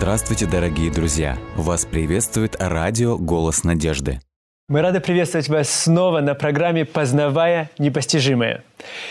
Здравствуйте, 0.00 0.46
дорогие 0.46 0.90
друзья! 0.90 1.36
Вас 1.56 1.84
приветствует 1.84 2.56
радио 2.58 3.18
«Голос 3.18 3.64
надежды». 3.64 4.18
Мы 4.66 4.80
рады 4.80 4.98
приветствовать 4.98 5.50
вас 5.50 5.68
снова 5.68 6.20
на 6.20 6.34
программе 6.34 6.86
«Познавая 6.86 7.68
непостижимое». 7.76 8.64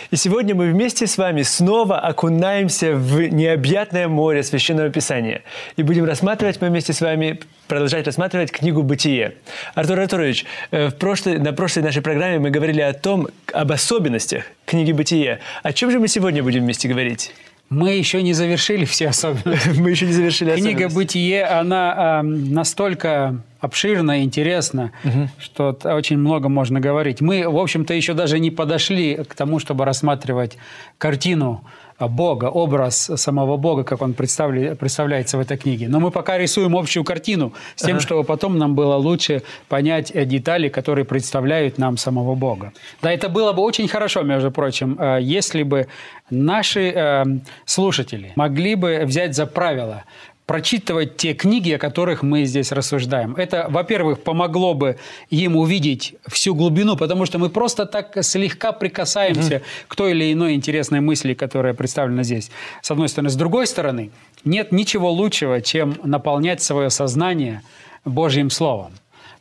И 0.09 0.15
сегодня 0.15 0.55
мы 0.55 0.71
вместе 0.71 1.05
с 1.05 1.19
вами 1.19 1.43
снова 1.43 1.99
окунаемся 1.99 2.95
в 2.95 3.21
необъятное 3.21 4.07
море 4.07 4.41
Священного 4.41 4.89
Писания. 4.89 5.43
И 5.77 5.83
будем 5.83 6.05
рассматривать 6.05 6.59
мы 6.59 6.69
вместе 6.69 6.91
с 6.91 7.01
вами, 7.01 7.39
продолжать 7.67 8.07
рассматривать 8.07 8.51
книгу 8.51 8.81
«Бытие». 8.81 9.35
Артур 9.75 9.99
Артурович, 9.99 10.45
э, 10.71 10.87
в 10.87 10.95
прошлой, 10.95 11.37
на 11.37 11.53
прошлой 11.53 11.83
нашей 11.83 12.01
программе 12.01 12.39
мы 12.39 12.49
говорили 12.49 12.81
о 12.81 12.93
том, 12.93 13.27
об 13.53 13.71
особенностях 13.71 14.45
книги 14.65 14.91
«Бытие». 14.91 15.39
О 15.61 15.71
чем 15.71 15.91
же 15.91 15.99
мы 15.99 16.07
сегодня 16.07 16.41
будем 16.41 16.63
вместе 16.63 16.87
говорить? 16.87 17.31
Мы 17.69 17.91
еще 17.91 18.23
не 18.23 18.33
завершили 18.33 18.85
все 18.85 19.09
особенности. 19.09 19.69
Мы 19.79 19.91
еще 19.91 20.07
не 20.07 20.13
завершили 20.13 20.55
Книга 20.55 20.89
«Бытие», 20.89 21.45
она 21.45 22.21
э, 22.21 22.23
настолько 22.23 23.41
обширна 23.59 24.21
и 24.21 24.23
интересна, 24.23 24.91
угу. 25.03 25.29
что 25.39 25.77
очень 25.83 26.17
много 26.17 26.49
можно 26.49 26.79
говорить. 26.79 27.21
Мы, 27.21 27.47
в 27.47 27.57
общем-то, 27.57 27.93
еще 27.93 28.13
даже 28.13 28.39
не 28.39 28.51
подошли 28.51 29.15
к 29.15 29.35
тому, 29.35 29.59
чтобы 29.59 29.85
рассматривать 29.85 30.57
картину 30.97 31.63
Бога, 32.07 32.45
образ 32.45 33.11
самого 33.15 33.57
Бога, 33.57 33.83
как 33.83 34.01
он 34.01 34.13
представляется 34.13 35.37
в 35.37 35.39
этой 35.39 35.57
книге. 35.57 35.87
Но 35.89 35.99
мы 35.99 36.11
пока 36.11 36.37
рисуем 36.37 36.75
общую 36.75 37.03
картину 37.03 37.53
с 37.75 37.83
тем, 37.83 37.97
ага. 37.97 38.05
чтобы 38.05 38.23
потом 38.23 38.57
нам 38.57 38.75
было 38.75 38.95
лучше 38.95 39.41
понять 39.67 40.11
детали, 40.27 40.69
которые 40.69 41.05
представляют 41.05 41.77
нам 41.77 41.97
самого 41.97 42.35
Бога. 42.35 42.71
Да, 43.01 43.11
это 43.11 43.29
было 43.29 43.53
бы 43.53 43.61
очень 43.61 43.87
хорошо, 43.87 44.23
между 44.23 44.51
прочим, 44.51 44.97
э, 44.99 45.19
если 45.21 45.63
бы 45.63 45.87
наши 46.29 46.91
э, 46.95 47.25
слушатели 47.65 48.31
могли 48.35 48.75
бы 48.75 49.01
взять 49.05 49.35
за 49.35 49.45
правило 49.45 50.03
прочитывать 50.49 51.15
те 51.15 51.35
книги, 51.35 51.73
о 51.73 51.77
которых 51.77 52.23
мы 52.23 52.45
здесь 52.45 52.71
рассуждаем. 52.71 53.35
Это, 53.35 53.67
во-первых, 53.69 54.23
помогло 54.23 54.73
бы 54.73 54.97
им 55.29 55.55
увидеть 55.55 56.15
всю 56.25 56.55
глубину, 56.55 56.97
потому 56.97 57.27
что 57.27 57.37
мы 57.37 57.49
просто 57.49 57.85
так 57.85 58.17
слегка 58.23 58.71
прикасаемся 58.71 59.57
mm 59.57 59.63
к 59.87 59.95
той 59.95 60.11
или 60.11 60.33
иной 60.33 60.55
интересной 60.55 61.01
мысли, 61.01 61.35
которая 61.35 61.75
представлена 61.75 62.23
здесь. 62.23 62.49
С 62.81 62.89
одной 62.89 63.09
стороны. 63.09 63.29
С 63.29 63.35
другой 63.35 63.67
стороны, 63.67 64.09
нет 64.43 64.71
ничего 64.71 65.11
лучшего, 65.11 65.61
чем 65.61 65.99
наполнять 66.03 66.63
свое 66.63 66.89
сознание 66.89 67.61
Божьим 68.03 68.49
Словом. 68.49 68.91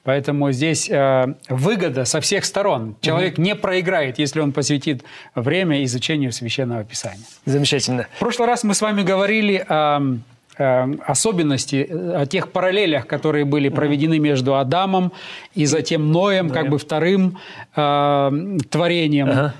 Поэтому 0.02 0.52
здесь 0.52 0.90
э, 0.90 1.34
выгода 1.48 2.04
со 2.04 2.20
всех 2.20 2.44
сторон. 2.44 2.96
Человек 3.00 3.34
угу. 3.34 3.42
не 3.42 3.54
проиграет, 3.54 4.18
если 4.18 4.40
он 4.40 4.52
посвятит 4.52 5.04
время 5.34 5.82
изучению 5.84 6.32
священного 6.32 6.84
писания. 6.84 7.24
Замечательно. 7.46 8.06
В 8.16 8.18
прошлый 8.18 8.46
раз 8.46 8.62
мы 8.62 8.74
с 8.74 8.82
вами 8.82 9.02
говорили 9.02 9.64
о 9.68 10.18
особенности, 10.58 11.88
о 11.90 12.26
тех 12.26 12.50
параллелях, 12.50 13.06
которые 13.06 13.44
были 13.44 13.68
проведены 13.68 14.18
между 14.18 14.56
Адамом 14.56 15.12
и 15.54 15.66
затем 15.66 16.10
Ноем, 16.10 16.50
как 16.50 16.68
бы 16.68 16.78
вторым 16.78 17.38
э, 17.76 18.58
творением. 18.70 19.28
Ага. 19.30 19.54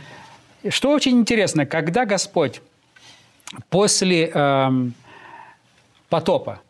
Что 0.69 0.91
очень 0.91 1.19
интересно, 1.19 1.67
когда 1.67 2.05
Господь 2.05 2.61
после 3.71 4.31
э, 4.35 4.71
потопа, 6.09 6.61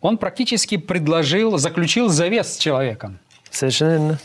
он 0.00 0.18
практически 0.18 0.76
предложил, 0.76 1.56
заключил 1.56 2.08
завет 2.08 2.46
с 2.46 2.58
человеком. 2.58 3.18
Совершенно 3.50 3.90
верно. 3.90 4.18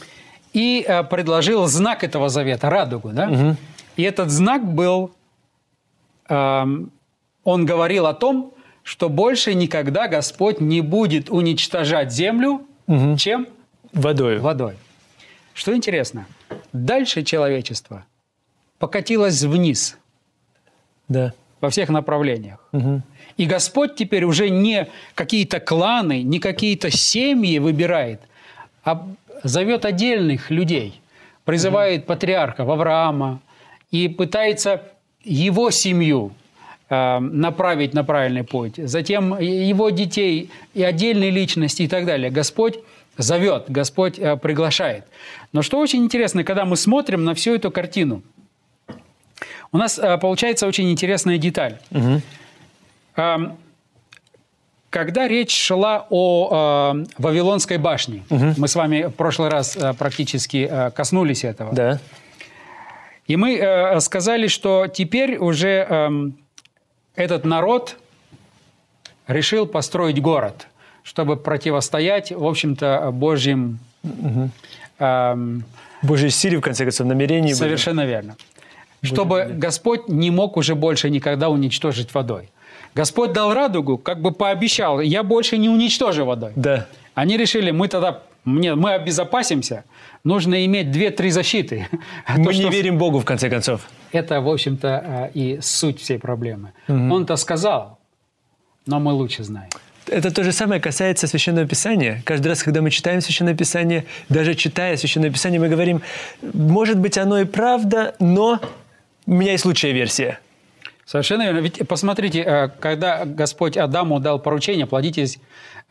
И 0.52 0.84
э, 0.86 1.04
предложил 1.06 1.66
знак 1.68 2.04
этого 2.04 2.28
завета, 2.28 2.70
радугу. 2.70 3.12
Да? 3.14 3.30
Угу. 3.30 3.56
И 3.96 4.04
этот 4.04 4.30
знак 4.30 4.66
был 4.66 5.12
э, 6.28 6.66
он 7.44 7.66
говорил 7.66 8.06
о 8.06 8.14
том, 8.14 8.54
что 8.84 9.10
больше 9.10 9.54
никогда 9.54 10.08
Господь 10.08 10.60
не 10.60 10.82
будет 10.82 11.30
уничтожать 11.30 12.12
землю, 12.12 12.62
угу. 12.88 13.18
чем? 13.18 13.48
Водой. 13.94 14.40
Водой. 14.40 14.76
Что 15.54 15.76
интересно, 15.76 16.26
дальше 16.74 17.24
человечество 17.24 18.06
покатилось 18.78 19.42
вниз. 19.44 19.98
Да. 21.08 21.34
Во 21.60 21.70
всех 21.70 21.90
направлениях. 21.90 22.66
Угу. 22.72 23.02
И 23.38 23.46
Господь 23.46 23.96
теперь 23.96 24.24
уже 24.24 24.50
не 24.50 24.88
какие-то 25.16 25.60
кланы, 25.60 26.24
не 26.24 26.40
какие-то 26.40 26.90
семьи 26.90 27.60
выбирает, 27.60 28.22
а 28.84 29.06
зовет 29.44 29.86
отдельных 29.86 30.50
людей, 30.52 31.02
призывает 31.44 32.02
угу. 32.02 32.08
патриархов 32.08 32.70
Авраама 32.70 33.42
и 33.92 34.08
пытается 34.08 34.84
его 35.24 35.72
семью 35.72 36.34
направить 36.90 37.94
на 37.94 38.04
правильный 38.04 38.44
путь, 38.44 38.76
затем 38.78 39.40
его 39.40 39.92
детей 39.92 40.50
и 40.74 40.84
отдельные 40.84 41.30
личности 41.30 41.84
и 41.84 41.88
так 41.88 42.06
далее. 42.06 42.32
Господь 42.32 42.80
зовет, 43.18 43.66
Господь 43.68 44.18
э, 44.18 44.38
приглашает. 44.38 45.06
Но 45.52 45.62
что 45.62 45.80
очень 45.80 46.04
интересно, 46.04 46.44
когда 46.44 46.66
мы 46.66 46.78
смотрим 46.78 47.26
на 47.26 47.34
всю 47.34 47.56
эту 47.56 47.70
картину, 47.70 48.24
у 49.72 49.78
нас 49.78 50.00
э, 50.00 50.18
получается 50.18 50.68
очень 50.68 50.90
интересная 50.90 51.38
деталь. 51.38 51.78
Угу. 51.92 52.22
Когда 54.90 55.28
речь 55.28 55.56
шла 55.56 56.08
о 56.10 56.94
э, 56.96 57.06
Вавилонской 57.18 57.78
башне, 57.78 58.24
угу. 58.30 58.54
мы 58.58 58.68
с 58.68 58.76
вами 58.76 59.04
в 59.04 59.12
прошлый 59.12 59.50
раз 59.50 59.78
э, 59.78 59.94
практически 59.94 60.68
э, 60.70 60.92
коснулись 60.92 61.44
этого. 61.44 61.74
Да. 61.74 62.00
И 63.28 63.36
мы 63.36 63.58
э, 63.58 64.00
сказали, 64.00 64.48
что 64.48 64.88
теперь 64.88 65.38
уже 65.38 65.86
э, 65.88 66.10
этот 67.20 67.46
народ 67.46 67.98
решил 69.28 69.66
построить 69.66 70.22
город, 70.22 70.68
чтобы 71.04 71.38
противостоять, 71.38 72.32
в 72.32 72.46
общем-то, 72.46 73.12
Божьим... 73.12 73.80
Угу. 74.04 74.50
Эм, 75.00 75.64
Божьей 76.02 76.30
силе, 76.30 76.58
в 76.58 76.62
конце 76.62 76.84
концов, 76.84 77.08
намерении. 77.08 77.54
Совершенно 77.54 78.04
были. 78.04 78.12
верно. 78.12 78.38
Чтобы 79.02 79.44
Божьим, 79.44 79.60
Господь 79.60 80.08
не 80.08 80.32
мог 80.32 80.58
уже 80.58 80.76
больше 80.76 81.10
никогда 81.10 81.50
уничтожить 81.50 82.14
водой. 82.14 82.50
Господь 82.96 83.34
дал 83.34 83.54
радугу, 83.54 83.98
как 83.98 84.22
бы 84.22 84.32
пообещал, 84.32 85.00
я 85.00 85.24
больше 85.24 85.58
не 85.58 85.70
уничтожу 85.70 86.26
водой. 86.26 86.52
Да. 86.56 86.88
Они 87.14 87.38
решили, 87.38 87.72
мы 87.72 87.88
тогда, 87.88 88.22
мне, 88.46 88.76
мы 88.76 88.94
обезопасимся, 88.94 89.84
нужно 90.24 90.66
иметь 90.66 90.92
две-три 90.92 91.32
защиты. 91.32 91.88
Мы 92.38 92.46
То, 92.46 92.52
не 92.52 92.62
что... 92.62 92.70
верим 92.70 92.98
Богу, 92.98 93.20
в 93.20 93.26
конце 93.26 93.50
концов. 93.50 93.82
Это, 94.12 94.42
в 94.42 94.50
общем-то, 94.50 95.30
э, 95.34 95.40
и 95.40 95.60
суть 95.62 96.00
всей 96.00 96.18
проблемы. 96.18 96.74
Угу. 96.88 97.14
Он-то 97.14 97.36
сказал, 97.36 98.00
но 98.86 99.00
мы 99.00 99.14
лучше 99.14 99.44
знаем. 99.44 99.70
Это 100.08 100.32
то 100.32 100.44
же 100.44 100.52
самое 100.52 100.82
касается 100.82 101.28
Священного 101.28 101.68
Писания. 101.68 102.24
Каждый 102.26 102.48
раз, 102.48 102.64
когда 102.64 102.82
мы 102.82 102.90
читаем 102.90 103.22
Священное 103.22 103.54
Писание, 103.54 104.06
даже 104.30 104.56
читая 104.56 104.98
Священное 104.98 105.30
Писание, 105.30 105.60
мы 105.60 105.70
говорим, 105.70 106.02
может 106.42 106.98
быть, 106.98 107.18
оно 107.18 107.40
и 107.40 107.46
правда, 107.46 108.16
но 108.20 108.60
у 109.28 109.34
меня 109.34 109.52
есть 109.52 109.66
лучшая 109.66 109.92
версия. 109.92 110.40
Совершенно 111.06 111.44
верно. 111.44 111.60
Ведь 111.60 111.88
посмотрите, 111.88 112.42
э, 112.42 112.70
когда 112.80 113.26
Господь 113.26 113.78
Адаму 113.78 114.20
дал 114.20 114.40
поручение, 114.40 114.86
плодитесь, 114.86 115.40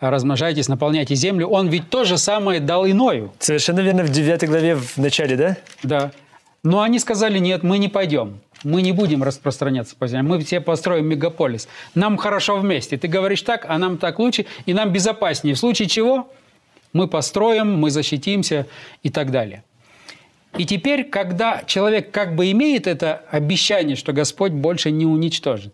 размножайтесь, 0.01 0.69
наполняйте 0.69 1.15
землю, 1.15 1.49
Он 1.49 1.69
ведь 1.69 1.91
то 1.91 2.05
же 2.05 2.19
самое 2.19 2.61
дал 2.61 2.87
иною. 2.87 3.33
Совершенно 3.39 3.81
верно, 3.81 4.05
в 4.05 4.11
9 4.11 4.49
главе 4.49 4.77
в 4.77 4.97
начале, 4.99 5.37
да? 5.37 5.57
Да. 5.83 6.13
Но 6.63 6.83
они 6.83 6.99
сказали, 6.99 7.39
нет, 7.39 7.63
мы 7.63 7.79
не 7.79 7.89
пойдем. 7.89 8.41
Мы 8.65 8.83
не 8.83 8.93
будем 8.93 9.23
распространяться 9.23 9.95
по 9.97 10.09
земле. 10.09 10.23
Мы 10.23 10.45
все 10.45 10.61
построим 10.61 11.07
мегаполис. 11.07 11.69
Нам 11.95 12.17
хорошо 12.17 12.57
вместе. 12.59 12.97
Ты 12.97 13.07
говоришь 13.07 13.43
так, 13.43 13.67
а 13.69 13.79
нам 13.79 13.99
так 13.99 14.19
лучше, 14.19 14.47
и 14.67 14.75
нам 14.75 14.93
безопаснее. 14.93 15.55
В 15.55 15.59
случае 15.59 15.89
чего 15.89 16.29
мы 16.93 17.07
построим, 17.07 17.79
мы 17.79 17.91
защитимся 17.91 18.67
и 19.03 19.11
так 19.11 19.31
далее. 19.31 19.63
И 20.57 20.65
теперь, 20.65 21.05
когда 21.05 21.63
человек 21.67 22.11
как 22.11 22.35
бы 22.35 22.51
имеет 22.51 22.87
это 22.87 23.23
обещание, 23.31 23.95
что 23.95 24.13
Господь 24.13 24.53
больше 24.53 24.91
не 24.91 25.07
уничтожит, 25.07 25.73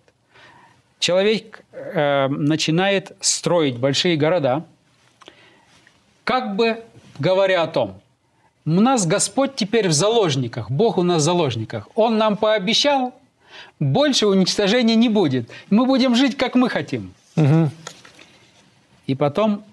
человек 0.99 1.64
э, 1.75 2.29
начинает 2.29 3.13
строить 3.21 3.79
большие 3.79 4.17
города, 4.17 4.65
как 6.25 6.57
бы 6.57 6.83
говоря 7.19 7.63
о 7.63 7.67
том, 7.67 8.01
у 8.67 8.81
нас 8.81 9.07
Господь 9.07 9.57
теперь 9.57 9.89
в 9.89 9.93
заложниках, 9.93 10.71
Бог 10.71 10.97
у 10.97 11.03
нас 11.03 11.23
в 11.23 11.25
заложниках. 11.25 11.89
Он 11.95 12.17
нам 12.17 12.37
пообещал, 12.37 13.13
больше 13.79 14.27
уничтожения 14.27 14.95
не 14.95 15.09
будет. 15.09 15.51
Мы 15.71 15.87
будем 15.87 16.15
жить, 16.15 16.37
как 16.37 16.55
мы 16.55 16.71
хотим. 16.71 17.13
Угу. 17.37 17.71
И 19.07 19.15
потом 19.15 19.65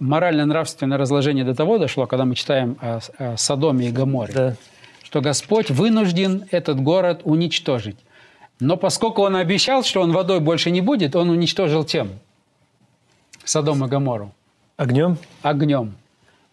морально-нравственное 0.00 0.98
разложение 0.98 1.44
до 1.44 1.54
того 1.54 1.78
дошло, 1.78 2.06
когда 2.06 2.24
мы 2.24 2.34
читаем 2.34 2.76
о, 2.80 3.00
о 3.18 3.36
Содоме 3.36 3.88
и 3.88 3.92
Гоморе, 3.92 4.32
да. 4.32 4.56
что 5.04 5.20
Господь 5.20 5.70
вынужден 5.70 6.46
этот 6.50 6.80
город 6.80 7.20
уничтожить. 7.24 7.96
Но 8.60 8.76
поскольку 8.76 9.22
он 9.22 9.36
обещал, 9.36 9.82
что 9.82 10.02
он 10.02 10.12
водой 10.12 10.40
больше 10.40 10.70
не 10.70 10.82
будет, 10.82 11.16
он 11.16 11.30
уничтожил 11.30 11.84
тем 11.84 12.10
Содом 13.44 13.84
и 13.84 13.88
Гомору. 13.88 14.32
Огнем? 14.76 15.16
Огнем. 15.42 15.94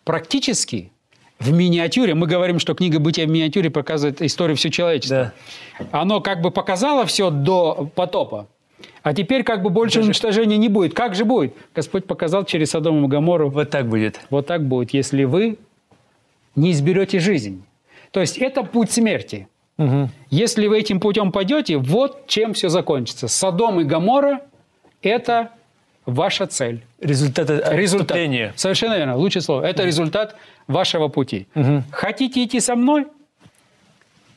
Практически 0.06 0.92
в 1.40 1.52
миниатюре, 1.52 2.16
мы 2.16 2.26
говорим, 2.28 2.60
что 2.60 2.74
книга 2.74 3.00
«Бытия 3.00 3.26
в 3.28 3.30
миниатюре» 3.30 3.70
показывает 3.70 4.22
историю 4.22 4.56
всего 4.58 4.72
человечества. 4.72 5.34
Да. 5.80 5.86
Оно 5.92 6.22
как 6.22 6.42
бы 6.42 6.50
показало 6.50 7.06
все 7.06 7.30
до 7.30 7.90
потопа, 7.94 8.48
А 9.04 9.14
теперь 9.14 9.44
как 9.44 9.62
бы 9.62 9.70
больше 9.70 10.02
уничтожения 10.02 10.58
не 10.58 10.70
будет. 10.70 10.94
Как 10.94 11.14
же 11.14 11.26
будет? 11.26 11.54
Господь 11.76 12.06
показал 12.06 12.46
через 12.46 12.72
Содом 12.72 13.06
и 13.06 13.08
Гоморру. 13.08 13.50
Вот 13.50 13.70
так 13.70 13.88
будет. 13.88 14.20
Вот 14.30 14.48
так 14.48 14.66
будет, 14.66 14.92
если 14.94 15.26
вы 15.26 15.60
не 16.56 16.72
изберете 16.72 17.20
жизнь. 17.20 17.64
То 18.12 18.22
есть 18.22 18.38
это 18.38 18.64
путь 18.64 18.92
смерти. 18.92 19.48
Если 20.30 20.68
вы 20.68 20.80
этим 20.80 21.00
путем 21.00 21.32
пойдете, 21.32 21.78
вот 21.78 22.28
чем 22.28 22.54
все 22.54 22.70
закончится. 22.70 23.28
Содом 23.28 23.80
и 23.80 23.84
Гоморра– 23.84 24.42
это 25.02 25.50
ваша 26.06 26.48
цель. 26.48 26.84
Результат 27.00 27.50
Результат. 27.72 28.18
Совершенно 28.56 28.98
верно. 28.98 29.16
Лучшее 29.18 29.42
слово. 29.44 29.64
Это 29.66 29.84
результат 29.84 30.36
вашего 30.68 31.10
пути. 31.10 31.48
Хотите 31.92 32.44
идти 32.44 32.60
со 32.60 32.76
мной? 32.76 33.08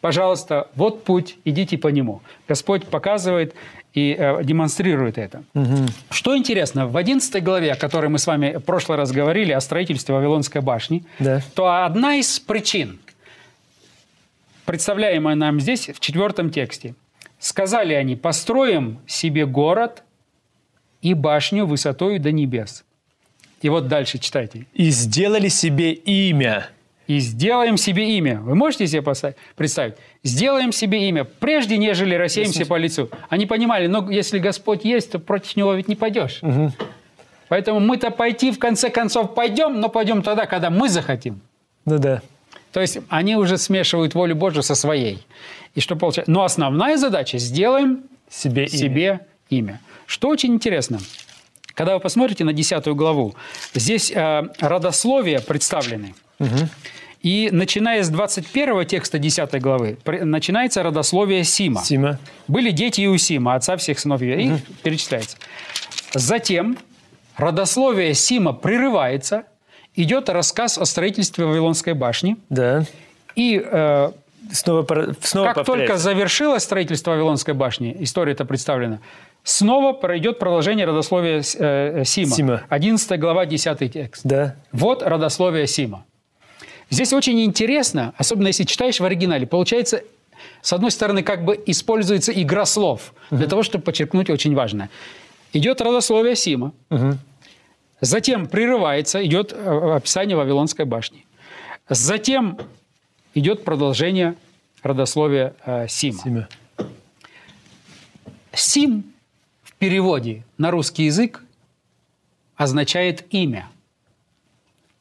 Пожалуйста, 0.01 0.69
вот 0.77 1.05
путь, 1.05 1.37
идите 1.45 1.77
по 1.77 1.89
нему. 1.89 2.23
Господь 2.49 2.87
показывает 2.87 3.55
и 3.93 4.17
э, 4.19 4.43
демонстрирует 4.45 5.19
это. 5.19 5.43
Что 6.11 6.37
интересно, 6.37 6.87
в 6.87 6.97
11 6.97 7.43
главе, 7.45 7.73
о 7.73 7.77
которой 7.77 8.07
мы 8.09 8.19
с 8.19 8.27
вами 8.27 8.57
в 8.57 8.61
прошлый 8.61 8.97
раз 8.97 9.13
говорили, 9.13 9.53
о 9.53 9.61
строительстве 9.61 10.15
Вавилонской 10.15 10.63
башни, 10.63 11.05
Да. 11.19 11.43
то 11.55 11.85
одна 11.85 12.15
из 12.17 12.41
причин, 12.41 12.99
представляемая 14.65 15.35
нам 15.35 15.61
здесь 15.61 15.89
в 15.89 16.01
четвертом 16.01 16.51
тексте, 16.51 16.95
сказали 17.39 17.95
они, 17.95 18.17
построим 18.17 18.99
себе 19.07 19.47
город 19.47 20.03
и 21.03 21.15
башню 21.15 21.67
высотою 21.67 22.21
до 22.21 22.33
небес. 22.33 22.85
И 23.63 23.69
вот 23.69 23.89
дальше 23.89 24.19
читайте. 24.19 24.67
И 24.73 24.91
сделали 24.91 25.49
себе 25.49 25.93
имя. 25.93 26.69
И 27.07 27.19
сделаем 27.19 27.77
себе 27.77 28.17
имя. 28.17 28.41
Вы 28.41 28.55
можете 28.55 28.87
себе 28.87 29.03
поставить- 29.03 29.37
представить? 29.57 29.95
Сделаем 30.23 30.71
себе 30.73 31.09
имя, 31.09 31.25
прежде 31.25 31.77
нежели 31.77 32.15
рассеемся 32.15 32.65
по 32.67 32.77
лицу. 32.77 33.11
Они 33.29 33.47
понимали, 33.47 33.87
но 33.89 34.09
если 34.11 34.39
Господь 34.39 34.85
есть, 34.85 35.11
то 35.13 35.19
против 35.19 35.57
Него 35.57 35.75
ведь 35.75 35.89
не 35.89 35.97
пойдешь. 35.97 36.41
Поэтому 37.49 37.81
мы-то 37.81 38.11
пойти 38.13 38.53
в 38.53 38.59
конце 38.61 38.91
концов 38.91 39.35
пойдем, 39.35 39.81
но 39.81 39.89
пойдем 39.89 40.23
тогда, 40.23 40.47
когда 40.47 40.71
мы 40.71 40.89
захотим. 40.89 41.41
Ну 41.85 41.99
да. 41.99 42.23
То 42.73 42.81
есть 42.81 42.99
они 43.09 43.37
уже 43.37 43.59
смешивают 43.59 44.15
волю 44.15 44.37
Божию 44.37 44.63
со 44.63 44.75
своей. 44.75 45.19
И 45.75 45.81
что 45.81 45.97
получается? 45.97 46.31
Но 46.31 46.45
основная 46.45 46.97
задача– 46.97 47.39
сделаем 47.39 48.05
Себе 48.29 48.65
имя. 48.67 48.79
себе 48.79 49.21
имя. 49.49 49.81
Что 50.07 50.29
очень 50.29 50.55
интересно, 50.55 50.99
когда 51.75 51.95
вы 51.95 52.01
посмотрите 52.01 52.45
на 52.45 52.53
10 52.53 52.87
главу, 52.89 53.35
здесь 53.75 54.11
э, 54.15 54.43
родословия 54.61 55.41
представлены. 55.41 56.15
И 57.23 57.51
начиная 57.53 58.03
с 58.03 58.09
21 58.09 58.87
текста 58.87 59.19
10 59.19 59.61
главы, 59.61 59.99
начинается 60.07 60.83
родословие 60.83 61.45
Сима. 61.45 61.83
Сима. 61.85 62.19
Были 62.49 62.71
дети 62.71 63.05
Иусима, 63.05 63.55
отца 63.57 63.77
всех 63.77 63.99
сынов 63.99 64.23
Иуда. 64.23 64.41
И 64.41 64.53
перечисляется. 64.83 65.37
Затем 66.15 66.79
родословие 67.37 68.15
Сима 68.15 68.53
прерывается, 68.55 69.45
идет 69.95 70.29
рассказ 70.29 70.79
о 70.79 70.85
строительстве 70.85 71.45
Вавилонской 71.45 71.95
башни. 71.95 72.37
Да. 72.49 72.85
И 73.35 73.63
э, 73.65 74.11
Снова, 74.53 74.85
снова 75.21 75.47
как 75.47 75.55
только 75.55 75.65
повторяется. 75.65 75.99
завершилось 75.99 76.63
строительство 76.63 77.13
Вавилонской 77.13 77.55
башни, 77.55 77.97
история 78.01 78.33
это 78.33 78.45
представлена, 78.45 78.99
снова 79.45 79.93
пройдет 79.93 80.39
продолжение 80.39 80.87
родословия 80.87 81.43
э, 81.59 82.03
Сима. 82.05 82.35
Сима. 82.35 82.63
11 82.69 83.21
глава, 83.21 83.47
10 83.47 83.93
текст. 83.93 84.23
Да. 84.25 84.57
Вот 84.73 85.03
родословие 85.03 85.67
Сима. 85.67 86.05
Здесь 86.89 87.13
очень 87.13 87.41
интересно, 87.45 88.13
особенно 88.17 88.49
если 88.49 88.65
читаешь 88.65 88.99
в 88.99 89.05
оригинале, 89.05 89.47
получается, 89.47 90.03
с 90.63 90.73
одной 90.73 90.91
стороны, 90.91 91.23
как 91.23 91.45
бы 91.45 91.63
используется 91.67 92.33
игра 92.33 92.65
слов 92.65 93.13
для 93.31 93.47
того, 93.47 93.63
чтобы 93.63 93.85
подчеркнуть 93.85 94.31
очень 94.31 94.55
важное. 94.55 94.91
Идет 95.53 95.81
родословие 95.81 96.35
Сима, 96.35 96.73
затем 98.01 98.47
прерывается, 98.47 99.25
идет 99.25 99.53
э, 99.53 99.95
описание 99.97 100.37
Вавилонской 100.37 100.85
башни. 100.85 101.27
Затем 101.89 102.59
идет 103.35 103.65
продолжение 103.65 104.37
родословия 104.83 105.55
э, 105.65 105.89
Сима. 105.89 106.19
Сима. 106.23 106.49
Сим 108.53 109.05
в 109.63 109.75
переводе 109.75 110.45
на 110.59 110.71
русский 110.71 111.05
язык 111.05 111.43
означает 112.57 113.33
имя. 113.33 113.69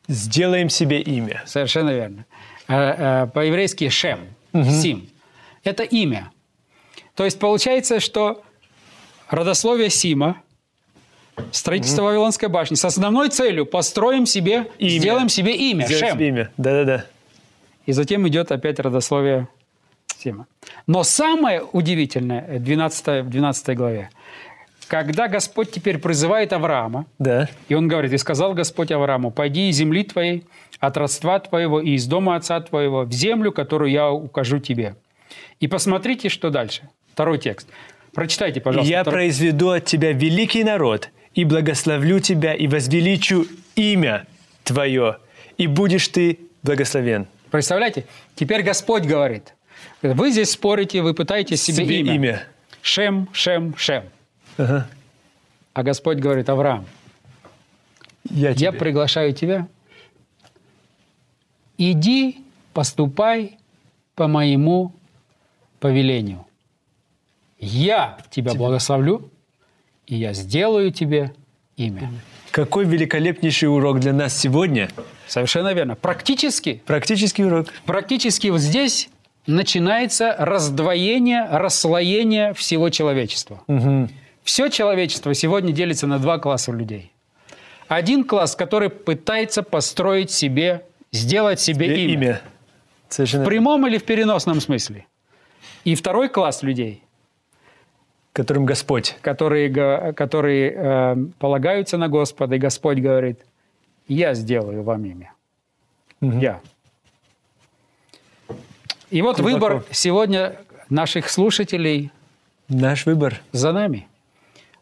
Сделаем 0.07 0.69
себе 0.69 1.01
имя. 1.01 1.43
Совершенно 1.45 1.89
верно. 1.91 2.25
Э, 2.67 3.23
э, 3.23 3.27
По-еврейски 3.27 3.89
Шем, 3.89 4.19
Сим. 4.53 5.09
Это 5.63 5.83
имя. 5.83 6.31
То 7.15 7.25
есть 7.25 7.39
получается, 7.39 7.99
что 7.99 8.43
родословие 9.29 9.89
Сима, 9.89 10.41
строительство 11.51 12.03
Вавилонской 12.03 12.49
башни 12.49 12.75
с 12.75 12.85
основной 12.85 13.29
целью 13.29 13.65
построим 13.65 14.25
себе, 14.25 14.67
Имя. 14.77 14.99
сделаем 14.99 15.29
себе 15.29 15.55
имя, 15.55 15.85
Сделаем 15.85 16.07
Шем. 16.07 16.15
себе 16.17 16.27
имя. 16.27 16.49
Да-да-да. 16.57 17.05
И 17.85 17.91
затем 17.91 18.27
идет 18.27 18.51
опять 18.51 18.79
родословие 18.79 19.47
Сима. 20.17 20.47
Но 20.87 21.03
самое 21.03 21.63
удивительное 21.63 22.45
э, 22.47 22.59
12, 22.59 23.25
в 23.25 23.29
12 23.29 23.77
главе, 23.77 24.09
когда 24.87 25.27
Господь 25.27 25.71
теперь 25.71 25.97
призывает 25.99 26.51
Авраама, 26.51 27.05
Да. 27.19 27.47
и 27.67 27.73
он 27.75 27.87
говорит, 27.87 28.11
«И 28.13 28.17
сказал 28.17 28.53
Господь 28.53 28.91
Аврааму, 28.91 29.31
пойди 29.31 29.69
из 29.69 29.75
земли 29.77 30.03
твоей, 30.03 30.45
от 30.79 30.97
родства 30.97 31.39
твоего 31.39 31.79
и 31.79 31.91
из 31.91 32.05
дома 32.07 32.35
отца 32.35 32.59
твоего, 32.61 33.03
в 33.03 33.11
землю, 33.11 33.51
которую 33.51 33.91
я 33.91 34.11
укажу 34.11 34.59
тебе». 34.59 34.95
И 35.59 35.67
посмотрите, 35.67 36.29
что 36.29 36.49
дальше. 36.49 36.89
Второй 37.13 37.37
текст. 37.37 37.67
Прочитайте, 38.13 38.59
пожалуйста. 38.61 38.91
«Я 38.91 39.01
второй- 39.01 39.17
произведу 39.19 39.69
от 39.69 39.85
тебя 39.85 40.11
великий 40.11 40.63
народ, 40.63 41.09
и 41.33 41.45
благословлю 41.45 42.19
тебя, 42.19 42.53
и 42.53 42.67
возвеличу 42.67 43.45
имя 43.75 44.25
твое, 44.63 45.17
и 45.57 45.67
будешь 45.67 46.07
ты 46.07 46.39
благословен». 46.63 47.27
Представляете? 47.51 48.05
Теперь 48.35 48.61
Господь 48.63 49.03
говорит. 49.03 49.55
Вы 50.01 50.31
здесь 50.31 50.51
спорите, 50.51 51.01
вы 51.01 51.13
пытаетесь 51.13 51.61
себе, 51.61 51.83
Себе 51.83 51.99
имя. 51.99 52.15
имя. 52.15 52.43
Шем, 52.81 53.27
Шем, 53.33 53.75
Шем. 53.77 54.03
Ага. 54.57 54.87
А 55.73 55.83
Господь 55.83 56.17
говорит, 56.17 56.49
Авраам, 56.49 56.85
Я, 58.29 58.51
я 58.51 58.71
приглашаю 58.71 59.33
тебя. 59.33 59.67
Иди, 61.77 62.43
поступай 62.73 63.57
по 64.15 64.27
моему 64.27 64.93
повелению. 65.79 66.45
Я 67.57 68.17
тебя 68.29 68.53
благословлю, 68.53 69.29
и 70.09 70.15
я 70.15 70.33
сделаю 70.33 70.91
тебе 70.91 71.31
имя. 71.77 72.11
Какой 72.51 72.83
великолепнейший 72.85 73.69
урок 73.69 73.99
для 73.99 74.11
нас 74.11 74.35
сегодня. 74.37 74.89
Совершенно 75.27 75.71
верно. 75.73 75.95
Практически, 75.95 76.81
Практический 76.85 77.43
урок. 77.45 77.67
практически 77.85 78.47
вот 78.47 78.59
здесь 78.59 79.09
начинается 79.45 80.35
раздвоение, 80.37 81.47
расслоение 81.49 82.53
всего 82.55 82.89
человечества. 82.89 83.61
Все 84.43 84.69
человечество 84.69 85.33
сегодня 85.35 85.71
делится 85.71 86.07
на 86.07 86.17
два 86.17 86.39
класса 86.39 86.71
людей. 86.71 87.11
Один 87.87 88.23
класс, 88.23 88.55
который 88.55 88.89
пытается 88.89 89.61
построить 89.61 90.31
себе, 90.31 90.85
сделать 91.11 91.59
себе 91.59 92.03
имя. 92.03 92.13
имя. 92.13 92.41
Совершенно. 93.09 93.43
В 93.43 93.47
прямом 93.47 93.87
или 93.87 93.99
в 93.99 94.05
переносном 94.05 94.59
смысле. 94.59 95.05
И 95.83 95.93
второй 95.93 96.29
класс 96.29 96.63
людей, 96.63 97.03
Которым 98.41 98.65
Господь. 98.65 99.17
которые, 99.21 100.13
которые 100.13 100.71
э, 100.75 101.15
полагаются 101.39 101.97
на 101.97 102.07
Господа, 102.07 102.55
и 102.55 102.59
Господь 102.59 102.99
говорит, 102.99 103.39
я 104.07 104.33
сделаю 104.33 104.81
вам 104.83 105.03
имя. 105.05 105.33
Я. 106.21 106.61
И 109.09 109.21
вот 109.21 109.37
Глубоко. 109.39 109.67
выбор 109.67 109.83
сегодня 109.91 110.55
наших 110.89 111.29
слушателей 111.29 112.11
Наш 112.69 113.05
выбор. 113.05 113.41
за 113.51 113.71
нами. 113.73 114.07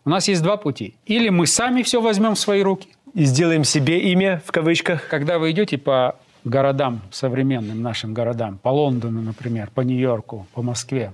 У 0.06 0.10
нас 0.10 0.28
есть 0.28 0.44
два 0.44 0.58
пути. 0.58 0.96
Или 1.06 1.30
мы 1.30 1.48
сами 1.48 1.82
все 1.82 2.00
возьмем 2.02 2.36
в 2.36 2.40
свои 2.40 2.62
руки, 2.62 2.90
И 3.14 3.24
сделаем 3.26 3.64
себе 3.64 4.00
имя, 4.12 4.42
в 4.46 4.52
кавычках. 4.52 5.08
когда 5.08 5.40
вы 5.40 5.52
идете 5.52 5.78
по 5.78 6.16
городам, 6.44 7.02
современным 7.12 7.82
нашим 7.82 8.14
городам, 8.14 8.60
по 8.62 8.70
Лондону, 8.70 9.22
например, 9.22 9.70
по 9.74 9.82
Нью-Йорку, 9.82 10.46
по 10.54 10.62
Москве, 10.62 11.12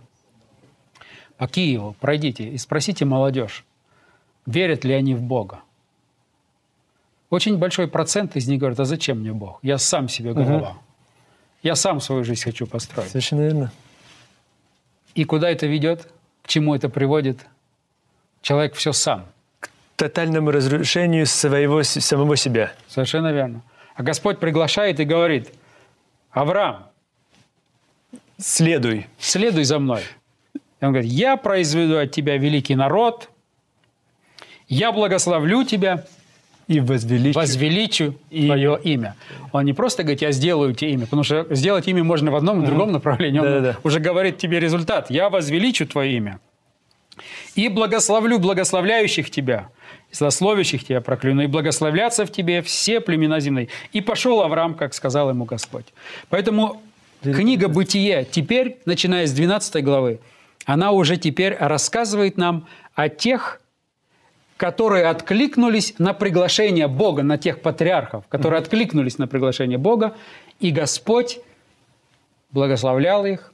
по 1.43 1.47
Киеву, 1.49 1.93
пройдите 1.99 2.45
и 2.45 2.57
спросите 2.57 3.03
молодежь, 3.03 3.65
верят 4.45 4.85
ли 4.85 4.93
они 4.93 5.13
в 5.13 5.21
Бога. 5.21 5.59
Очень 7.29 7.57
большой 7.57 7.89
процент 7.89 8.37
из 8.37 8.47
них 8.47 8.61
говорят, 8.61 8.79
а 8.79 8.85
зачем 8.85 9.19
мне 9.19 9.33
Бог? 9.33 9.59
Я 9.61 9.77
сам 9.77 10.07
себе 10.07 10.31
голова. 10.33 10.77
Я 11.61 11.75
сам 11.75 11.99
свою 11.99 12.23
жизнь 12.23 12.43
хочу 12.43 12.65
построить. 12.65 13.09
Совершенно 13.09 13.41
верно. 13.41 13.73
И 15.15 15.25
куда 15.25 15.49
это 15.49 15.67
ведет? 15.67 16.07
К 16.43 16.47
чему 16.47 16.75
это 16.75 16.87
приводит? 16.87 17.45
Человек 18.41 18.75
все 18.75 18.93
сам. 18.93 19.25
Тотальному 19.97 20.49
разрушению 20.49 21.25
своего, 21.25 21.83
самого 21.83 22.37
себя. 22.37 22.71
Совершенно 22.87 23.33
верно. 23.33 23.63
А 23.95 24.03
Господь 24.03 24.39
приглашает 24.39 25.01
и 25.01 25.03
говорит, 25.03 25.51
Авраам, 26.31 26.85
Следуй. 28.37 29.07
следуй 29.19 29.65
за 29.65 29.79
мной. 29.79 30.03
И 30.83 30.85
он 30.85 30.91
говорит, 30.91 31.09
я 31.13 31.37
произведу 31.37 31.97
от 31.97 32.11
тебя 32.11 32.35
великий 32.35 32.75
народ, 32.75 33.29
Я 34.67 34.91
благословлю 34.91 35.63
тебя, 35.63 36.03
И 36.67 36.81
возвеличу. 36.81 37.39
возвеличу 37.39 38.15
твое 38.29 38.77
имя. 38.83 39.15
Он 39.53 39.63
не 39.63 39.71
просто 39.71 40.03
говорит, 40.03 40.21
я 40.21 40.33
сделаю 40.33 40.75
тебе 40.75 40.91
имя, 40.91 41.05
потому 41.05 41.23
что 41.23 41.47
сделать 41.55 41.87
имя 41.87 42.03
можно 42.03 42.31
в 42.31 42.35
одном 42.35 42.61
и 42.63 42.65
другом 42.65 42.91
направлении. 42.91 43.39
Он 43.39 43.45
Да-да-да. 43.45 43.77
уже 43.83 44.01
говорит 44.01 44.39
тебе 44.39 44.59
результат. 44.59 45.09
Я 45.09 45.29
возвеличу 45.29 45.87
твое 45.87 46.17
имя. 46.17 46.41
И 47.55 47.69
благословлю 47.69 48.37
благословляющих 48.39 49.31
тебя, 49.31 49.69
и 50.11 50.15
злословящих 50.15 50.83
тебя 50.83 50.99
прокляну, 50.99 51.43
и 51.43 51.47
благословлятся 51.47 52.25
в 52.25 52.31
тебе 52.33 52.61
все 52.61 52.99
племена 52.99 53.39
земные. 53.39 53.69
И 53.93 54.01
пошел 54.01 54.41
Авраам, 54.41 54.73
как 54.73 54.93
сказал 54.93 55.29
ему 55.29 55.45
Господь. 55.45 55.85
Поэтому 56.29 56.81
книга 57.21 57.69
«Бытие» 57.69 58.27
теперь, 58.29 58.79
начиная 58.85 59.27
с 59.27 59.31
12 59.31 59.81
главы, 59.81 60.19
она 60.65 60.91
уже 60.91 61.17
теперь 61.17 61.55
рассказывает 61.55 62.37
нам 62.37 62.67
о 62.95 63.09
тех 63.09 63.59
которые 64.63 65.07
откликнулись 65.07 65.95
на 65.97 66.13
приглашение 66.13 66.87
Бога, 66.87 67.21
на 67.21 67.37
тех 67.37 67.61
патриархов, 67.61 68.25
которые 68.29 68.59
откликнулись 68.59 69.17
на 69.17 69.27
приглашение 69.27 69.77
Бога, 69.77 70.15
и 70.61 70.71
Господь 70.71 71.39
благословлял 72.51 73.25
их, 73.25 73.51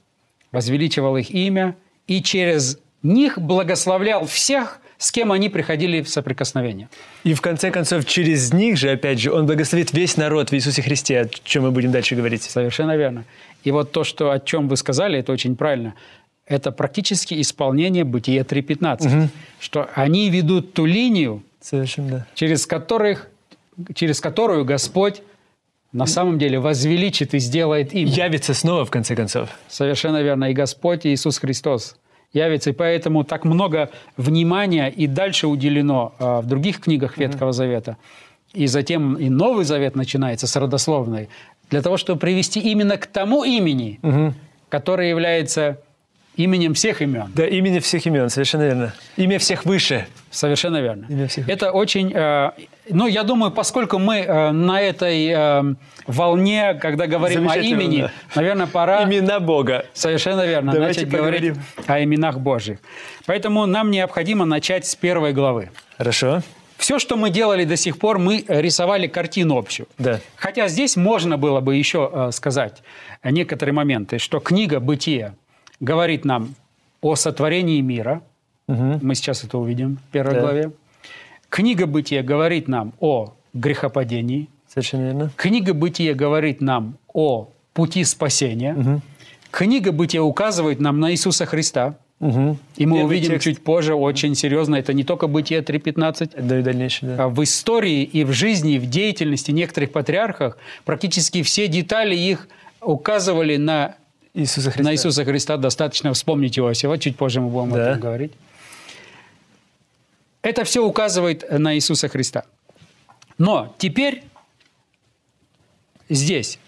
возвеличивал 0.52 1.16
их 1.16 1.30
имя, 1.30 1.74
и 2.06 2.22
через 2.22 2.78
них 3.02 3.38
благословлял 3.38 4.26
всех, 4.26 4.80
с 4.98 5.10
кем 5.10 5.32
они 5.32 5.48
приходили 5.48 6.02
в 6.02 6.08
соприкосновение. 6.08 6.88
И 7.24 7.32
в 7.32 7.40
конце 7.40 7.70
концов, 7.70 8.04
через 8.04 8.52
них 8.52 8.76
же, 8.76 8.90
опять 8.90 9.18
же, 9.18 9.32
он 9.32 9.46
благословит 9.46 9.92
весь 9.92 10.16
народ 10.18 10.50
в 10.50 10.54
Иисусе 10.54 10.82
Христе, 10.82 11.22
о 11.22 11.28
чем 11.42 11.62
мы 11.62 11.70
будем 11.70 11.90
дальше 11.90 12.14
говорить. 12.14 12.42
Совершенно 12.42 12.96
верно. 12.96 13.24
И 13.64 13.70
вот 13.70 13.92
то, 13.92 14.04
что, 14.04 14.30
о 14.30 14.38
чем 14.38 14.68
вы 14.68 14.76
сказали, 14.76 15.18
это 15.18 15.32
очень 15.32 15.56
правильно. 15.56 15.94
Это 16.50 16.72
практически 16.72 17.40
исполнение 17.40 18.02
Бытия 18.02 18.42
3.15. 18.42 19.28
Что 19.60 19.88
они 19.94 20.28
ведут 20.30 20.74
ту 20.74 20.84
линию, 20.84 21.44
Совершенно, 21.60 22.26
через, 22.34 22.66
которых, 22.66 23.28
через 23.94 24.20
которую 24.20 24.64
Господь 24.64 25.22
на 25.92 26.06
самом 26.06 26.40
деле 26.40 26.58
возвеличит 26.58 27.34
и 27.34 27.38
сделает 27.38 27.94
имя. 27.94 28.10
Явится 28.10 28.52
снова, 28.52 28.84
в 28.84 28.90
конце 28.90 29.14
концов. 29.14 29.48
Совершенно 29.68 30.22
верно. 30.22 30.50
И 30.50 30.52
Господь 30.52 31.06
Иисус 31.06 31.38
Христос 31.38 31.96
явится. 32.32 32.70
И 32.70 32.72
поэтому 32.72 33.22
так 33.22 33.44
много 33.44 33.90
внимания 34.16 34.88
и 34.88 35.06
дальше 35.06 35.46
уделено 35.46 36.14
а, 36.18 36.40
в 36.40 36.46
других 36.46 36.80
книгах 36.80 37.16
Ветхого 37.16 37.52
Завета. 37.52 37.96
И 38.54 38.66
затем 38.66 39.14
и 39.14 39.28
Новый 39.28 39.64
Завет 39.64 39.94
начинается 39.94 40.48
с 40.48 40.56
родословной. 40.56 41.28
Для 41.70 41.80
того, 41.80 41.96
чтобы 41.96 42.18
привести 42.18 42.58
именно 42.58 42.96
к 42.96 43.06
тому 43.06 43.44
имени, 43.44 44.00
которое 44.68 45.08
является 45.08 45.78
именем 46.42 46.74
всех 46.74 47.02
имен. 47.02 47.30
Да, 47.34 47.46
имени 47.46 47.78
всех 47.78 48.06
имен, 48.06 48.30
совершенно 48.30 48.62
верно. 48.62 48.94
Имя 49.16 49.38
всех 49.38 49.64
выше. 49.64 50.06
Совершенно 50.30 50.80
верно. 50.80 51.06
Имя 51.08 51.26
всех. 51.26 51.48
Это 51.48 51.72
очень... 51.72 52.12
э, 52.14 52.50
ну, 52.88 53.06
я 53.06 53.22
думаю, 53.22 53.50
поскольку 53.50 53.98
мы 53.98 54.18
э, 54.18 54.50
на 54.52 54.80
этой 54.80 55.28
э, 55.28 55.74
волне, 56.06 56.74
когда 56.74 57.06
говорим 57.06 57.48
о 57.48 57.56
имени, 57.56 58.02
да. 58.02 58.12
наверное, 58.34 58.66
пора... 58.66 59.04
Имена 59.04 59.40
Бога. 59.40 59.86
Совершенно 59.92 60.46
верно. 60.46 60.72
Давайте 60.72 61.00
начать 61.00 61.12
говорить 61.12 61.54
поговорим. 61.54 61.62
о 61.86 62.04
именах 62.04 62.38
Божьих. 62.38 62.78
Поэтому 63.26 63.66
нам 63.66 63.90
необходимо 63.90 64.44
начать 64.44 64.86
с 64.86 64.94
первой 64.94 65.32
главы. 65.32 65.70
Хорошо. 65.98 66.42
Все, 66.78 66.98
что 66.98 67.16
мы 67.16 67.28
делали 67.28 67.64
до 67.64 67.76
сих 67.76 67.98
пор, 67.98 68.18
мы 68.18 68.44
рисовали 68.48 69.06
картину 69.06 69.58
общую. 69.58 69.86
Да. 69.98 70.20
Хотя 70.36 70.68
здесь 70.68 70.96
можно 70.96 71.36
было 71.36 71.60
бы 71.60 71.76
еще 71.76 72.10
э, 72.12 72.30
сказать 72.32 72.82
некоторые 73.22 73.74
моменты, 73.74 74.18
что 74.18 74.40
книга 74.40 74.80
«Бытие» 74.80 75.34
говорит 75.80 76.24
нам 76.24 76.54
о 77.00 77.14
сотворении 77.16 77.80
мира. 77.80 78.22
Мы 78.68 79.14
сейчас 79.14 79.42
это 79.44 79.58
увидим 79.58 79.96
в 79.96 80.12
первой 80.12 80.34
Да. 80.34 80.40
главе. 80.40 80.70
Книга 81.48 81.86
«Бытие» 81.86 82.22
говорит 82.22 82.68
нам 82.68 82.92
о 83.00 83.32
грехопадении. 83.52 84.48
Совершенно 84.68 85.02
верно. 85.06 85.30
Книга 85.36 85.74
«Бытие» 85.74 86.14
говорит 86.14 86.60
нам 86.60 86.96
о 87.12 87.48
пути 87.74 88.04
спасения. 88.04 89.00
Книга 89.50 89.90
«Бытие» 89.90 90.20
указывает 90.22 90.78
нам 90.78 91.00
на 91.00 91.10
Иисуса 91.10 91.46
Христа. 91.46 91.96
Мгм. 92.20 92.58
И 92.76 92.84
мы 92.86 92.98
Первый 92.98 93.06
увидим 93.08 93.30
текст. 93.32 93.44
чуть 93.44 93.64
позже 93.64 93.94
очень 93.94 94.34
серьезно, 94.36 94.76
это 94.76 94.92
не 94.92 95.02
только 95.04 95.26
«Бытие 95.26 95.62
3.15», 95.62 96.32
Да 96.40 96.58
и 96.60 96.62
дальнейшее, 96.62 97.16
да. 97.16 97.24
а 97.24 97.28
в 97.28 97.42
истории 97.42 98.02
и 98.04 98.24
в 98.24 98.30
жизни, 98.32 98.74
и 98.74 98.78
в 98.78 98.88
деятельности 98.88 99.50
некоторых 99.50 99.90
патриархов 99.90 100.56
практически 100.84 101.42
все 101.42 101.66
детали 101.66 102.14
их 102.14 102.46
указывали 102.82 103.56
на, 103.56 103.94
Иисуса 104.34 104.70
Христа. 104.70 104.82
на 104.84 104.92
Иисуса 104.94 105.24
Христа. 105.24 105.56
Достаточно 105.56 106.12
вспомнить 106.12 106.58
Иосифа, 106.58 106.98
чуть 106.98 107.16
позже 107.16 107.40
мы 107.40 107.48
будем 107.48 107.70
Да. 107.70 107.76
об 107.76 107.88
этом 107.88 108.00
говорить. 108.00 108.32
Это 110.42 110.64
все 110.64 110.84
указывает 110.84 111.44
на 111.50 111.74
Иисуса 111.74 112.08
Христа. 112.08 112.44
Но 113.38 113.74
теперь 113.78 114.22
здесь 116.08 116.58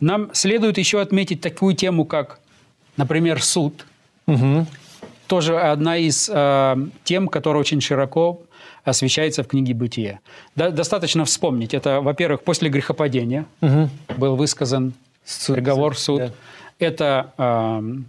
нам 0.00 0.30
следует 0.34 0.78
еще 0.78 1.00
отметить 1.00 1.40
такую 1.40 1.74
тему, 1.74 2.04
как, 2.04 2.40
например, 2.96 3.42
суд. 3.42 3.86
Мгм. 4.26 4.66
Тоже 5.26 5.58
одна 5.58 5.96
из 5.96 6.30
э, 6.32 6.76
тем, 7.04 7.28
которая 7.28 7.60
очень 7.60 7.80
широко 7.80 8.40
освещается 8.84 9.42
в 9.42 9.46
книге 9.48 9.74
«Бытие». 9.74 10.20
Да- 10.56 10.70
достаточно 10.70 11.24
вспомнить. 11.26 11.74
Это, 11.74 12.00
во-первых, 12.00 12.42
после 12.42 12.70
грехопадения 12.70 13.44
Мгм. 13.60 13.90
был 14.16 14.36
высказан 14.36 14.94
Суд, 15.24 15.56
приговор, 15.56 15.96
суд. 15.98 16.18
да. 16.20 16.30
Это 16.78 17.32
эм, 17.38 18.06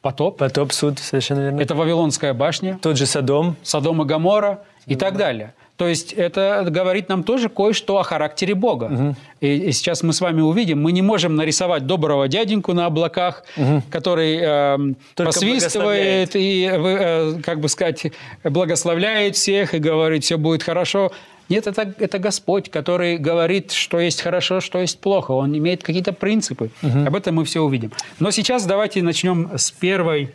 потоп, 0.00 0.38
Потоп, 0.38 0.72
суд, 0.72 0.98
совершенно 0.98 1.40
верно. 1.40 1.60
это 1.60 1.74
Вавилонская 1.74 2.34
башня, 2.34 2.78
Тот 2.80 2.96
же 2.96 3.06
Содом. 3.06 3.56
Содом 3.62 4.02
и 4.02 4.04
Гоморра 4.04 4.60
и 4.86 4.96
так 4.96 5.16
далее. 5.16 5.54
То 5.76 5.88
есть 5.88 6.12
это 6.12 6.66
говорит 6.68 7.08
нам 7.08 7.24
тоже 7.24 7.48
кое-что 7.48 7.98
о 7.98 8.02
характере 8.02 8.54
Бога. 8.54 9.16
И, 9.40 9.46
и 9.46 9.72
сейчас 9.72 10.02
мы 10.02 10.12
с 10.12 10.20
вами 10.20 10.42
увидим, 10.42 10.82
мы 10.82 10.92
не 10.92 11.00
можем 11.00 11.36
нарисовать 11.36 11.86
доброго 11.86 12.28
дяденьку 12.28 12.74
на 12.74 12.84
облаках, 12.84 13.44
который 13.90 14.36
эм, 14.36 14.96
Только 15.14 15.32
посвистывает 15.32 16.36
и, 16.36 16.68
э, 16.70 17.40
как 17.42 17.60
бы 17.60 17.70
сказать, 17.70 18.12
благословляет 18.44 19.36
всех 19.36 19.72
и 19.72 19.78
говорит, 19.78 20.22
все 20.22 20.36
будет 20.36 20.62
хорошо. 20.62 21.12
Нет, 21.50 21.66
это, 21.66 21.92
это 21.98 22.18
Господь, 22.20 22.70
который 22.70 23.18
говорит, 23.18 23.72
что 23.72 23.98
есть 23.98 24.22
хорошо, 24.22 24.60
что 24.60 24.78
есть 24.78 25.00
плохо. 25.00 25.32
Он 25.32 25.56
имеет 25.58 25.82
какие-то 25.82 26.12
принципы. 26.12 26.70
Об 26.82 27.14
этом 27.16 27.34
мы 27.34 27.44
все 27.44 27.60
увидим. 27.60 27.92
Но 28.20 28.30
сейчас 28.30 28.64
давайте 28.64 29.02
начнем 29.02 29.50
с 29.56 29.72
первой 29.72 30.32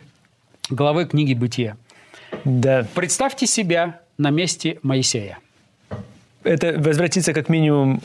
главы 0.68 1.06
книги 1.06 1.32
«Бытия». 1.32 1.76
Да. 2.44 2.86
Представьте 2.94 3.46
себя 3.46 4.00
на 4.18 4.30
месте 4.30 4.78
Моисея. 4.82 5.38
Это 6.42 6.74
возвратиться 6.78 7.32
как 7.32 7.48
минимум 7.48 8.00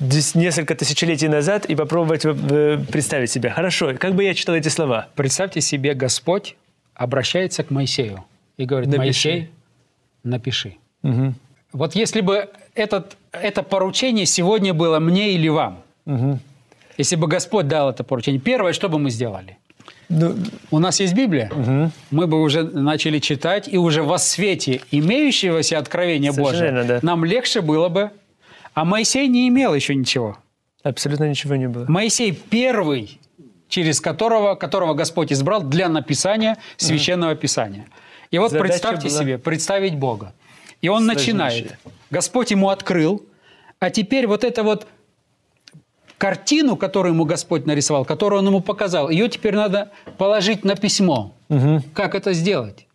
несколько 0.00 0.74
тысячелетий 0.74 1.28
назад 1.28 1.66
и 1.66 1.74
попробовать 1.74 2.24
э, 2.24 2.78
представить 2.90 3.30
себя. 3.30 3.50
Хорошо, 3.50 3.94
как 3.98 4.14
бы 4.14 4.24
я 4.24 4.32
читал 4.32 4.54
эти 4.54 4.68
слова? 4.68 5.08
Представьте 5.16 5.60
себе, 5.60 5.94
Господь 5.94 6.56
обращается 6.94 7.62
к 7.62 7.70
Моисею 7.70 8.24
и 8.56 8.64
говорит, 8.64 8.88
Напиши. 8.88 9.28
Моисей, 9.28 9.50
напиши. 10.22 10.76
Мгм. 11.02 11.34
Вот 11.72 11.94
если 11.94 12.20
бы 12.20 12.48
этот, 12.74 13.16
это 13.32 13.62
поручение 13.62 14.26
сегодня 14.26 14.72
было 14.74 14.98
мне 14.98 15.32
или 15.32 15.48
вам, 15.48 15.82
Мгм. 16.06 16.40
если 16.96 17.16
бы 17.16 17.26
Господь 17.26 17.68
дал 17.68 17.90
это 17.90 18.04
поручение, 18.04 18.40
первое, 18.40 18.72
что 18.72 18.88
бы 18.88 18.98
мы 18.98 19.10
сделали? 19.10 19.58
Ну, 20.08 20.34
У 20.70 20.78
нас 20.78 21.00
есть 21.00 21.12
Библия, 21.14 21.50
мы 22.10 22.26
бы 22.26 22.40
уже 22.40 22.62
начали 22.62 23.18
читать, 23.18 23.68
и 23.68 23.76
уже 23.76 24.02
во 24.02 24.18
свете 24.18 24.80
имеющегося 24.90 25.78
откровения 25.78 26.32
верно, 26.32 26.84
да. 26.84 26.98
нам 27.02 27.24
легче 27.26 27.60
было 27.60 27.88
бы. 27.90 28.10
А 28.74 28.84
Моисей 28.84 29.28
не 29.28 29.48
имел 29.48 29.74
еще 29.74 29.94
ничего. 29.94 30.38
абсолютно 30.82 31.28
ничего 31.28 31.56
не 31.56 31.68
было. 31.68 31.84
Моисей 31.88 32.32
первый, 32.32 33.18
через 33.68 34.00
которого, 34.00 34.54
которого 34.54 34.94
Господь 34.94 35.30
избрал 35.32 35.62
для 35.62 35.88
написания 35.88 36.56
священного 36.78 37.34
писания. 37.34 37.84
И 38.30 38.38
вот 38.38 38.50
Задача 38.52 38.68
представьте 38.68 39.08
была 39.08 39.18
себе, 39.20 39.38
представить 39.38 39.96
Бога. 39.96 40.32
И 40.80 40.88
он 40.88 41.06
начинает. 41.06 41.78
Господь 42.10 42.50
ему 42.50 42.68
открыл, 42.70 43.24
а 43.78 43.90
теперь 43.90 44.26
вот 44.26 44.44
это 44.44 44.62
вот 44.62 44.86
картину, 46.18 46.76
которую 46.76 47.14
ему 47.14 47.24
Господь 47.24 47.66
нарисовал, 47.66 48.04
которую 48.04 48.40
он 48.40 48.46
ему 48.46 48.60
показал, 48.60 49.10
ее 49.10 49.28
теперь 49.28 49.54
надо 49.54 49.90
положить 50.18 50.64
на 50.64 50.76
письмо. 50.76 51.34
Как 51.94 52.14
это 52.14 52.32
сделать? 52.32 52.86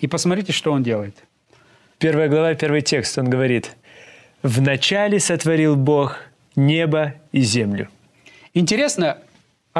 И 0.00 0.06
посмотрите, 0.06 0.52
что 0.52 0.72
он 0.72 0.82
делает. 0.82 1.16
Первая 1.98 2.28
глава, 2.28 2.54
первый 2.54 2.82
текст, 2.82 3.16
он 3.16 3.30
говорит. 3.30 3.76
«Вначале 4.42 5.18
сотворил 5.18 5.76
Бог 5.76 6.18
небо 6.54 7.14
и 7.32 7.40
землю». 7.40 7.88
Интересно 8.52 9.18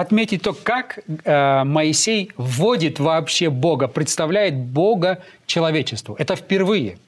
отметить 0.00 0.43
то, 0.43 0.53
как 0.53 0.99
э, 1.25 1.65
Моисей 1.65 2.31
вводит 2.37 2.99
вообще 3.00 3.49
Бога, 3.49 3.88
представляет 3.88 4.55
Бога 4.55 5.23
человечеству. 5.47 6.15
Это 6.19 6.37
впервые. 6.37 6.99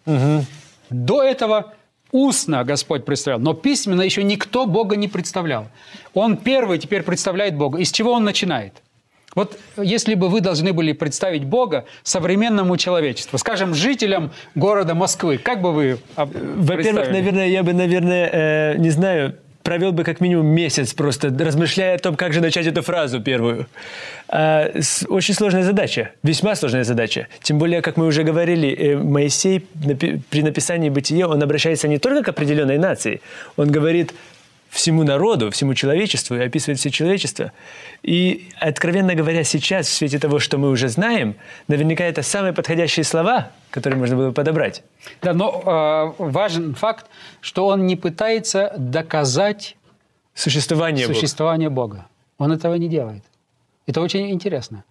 До 0.88 1.23
этого 1.23 1.75
устно 2.12 2.64
Господь 2.64 3.04
представлял, 3.04 3.40
но 3.40 3.52
письменно 3.52 4.00
еще 4.00 4.23
никто 4.23 4.64
Бога 4.64 4.97
не 4.97 5.07
представлял. 5.07 5.66
Он 6.14 6.38
первый 6.38 6.78
теперь 6.78 7.02
представляет 7.02 7.54
Бога. 7.57 7.78
И 7.78 7.85
с 7.85 7.92
чего 7.92 8.12
он 8.12 8.25
начинает? 8.25 8.73
Вот 9.35 9.59
если 9.76 10.14
бы 10.14 10.30
вы 10.30 10.40
должны 10.40 10.73
были 10.73 10.92
представить 10.92 11.45
Бога 11.45 11.85
современному 12.02 12.78
человечеству, 12.78 13.37
скажем, 13.37 13.75
жителям 13.75 14.30
города 14.54 14.95
Москвы, 14.95 15.37
как 15.37 15.61
бы 15.61 15.73
вы 15.73 15.99
об- 16.16 16.33
Во-первых, 16.35 17.11
наверное, 17.12 17.49
я 17.49 17.62
бы, 17.62 17.75
наверное, 17.75 18.30
э, 18.33 18.78
не 18.78 18.88
знаю, 18.88 19.37
провел 19.68 19.92
бы 19.92 20.02
как 20.02 20.20
минимум 20.20 20.46
месяц 20.46 20.94
просто, 20.94 21.28
размышляя 21.28 21.96
о 21.96 21.98
том, 21.98 22.16
как 22.16 22.32
же 22.32 22.40
начать 22.40 22.66
эту 22.66 22.80
фразу 22.80 23.20
первую. 23.20 23.66
А, 24.28 24.70
с- 24.80 25.04
очень 25.10 25.34
сложная 25.34 25.62
задача, 25.62 26.12
весьма 26.22 26.54
сложная 26.54 26.84
задача. 26.84 27.26
Тем 27.42 27.58
более, 27.58 27.82
как 27.82 27.98
мы 27.98 28.06
уже 28.06 28.22
говорили, 28.22 28.68
э, 28.75 28.96
Моисей 28.96 29.66
напи- 29.84 30.20
при 30.30 30.42
написании 30.42 30.88
«Бытие» 30.88 31.26
он 31.26 31.42
обращается 31.42 31.87
не 31.87 31.98
только 31.98 32.22
к 32.22 32.28
определенной 32.30 32.78
нации, 32.78 33.20
он 33.58 33.70
говорит 33.70 34.14
всему 34.70 35.02
народу, 35.02 35.50
всему 35.50 35.75
человечеству 35.75 36.37
и 36.37 36.40
описывает 36.40 36.78
все 36.78 36.90
человечество. 36.90 37.52
И, 38.02 38.48
откровенно 38.60 39.14
говоря, 39.14 39.44
сейчас, 39.44 39.87
в 39.88 39.92
свете 39.92 40.18
того, 40.18 40.38
что 40.38 40.58
мы 40.58 40.70
уже 40.70 40.88
знаем, 40.88 41.37
наверняка 41.68 42.04
это 42.04 42.22
самые 42.22 42.52
подходящие 42.52 43.04
слова, 43.04 43.50
которые 43.70 43.98
можно 43.98 44.16
было 44.16 44.28
бы 44.28 44.32
подобрать. 44.32 44.82
Да, 45.22 45.32
но 45.32 46.14
э, 46.18 46.22
важен 46.22 46.75
факт, 46.75 47.06
что 47.40 47.66
он 47.66 47.87
не 47.87 47.96
пытается 47.96 48.75
доказать 48.76 49.76
Существование 50.34 51.06
Бога. 51.06 51.18
существование 51.18 51.68
Бога. 51.68 52.06
Он 52.38 52.52
этого 52.52 52.75
не 52.75 52.88
делает. 52.88 53.25
Это 53.87 54.00
очень 54.00 54.30
интересно. 54.30 54.84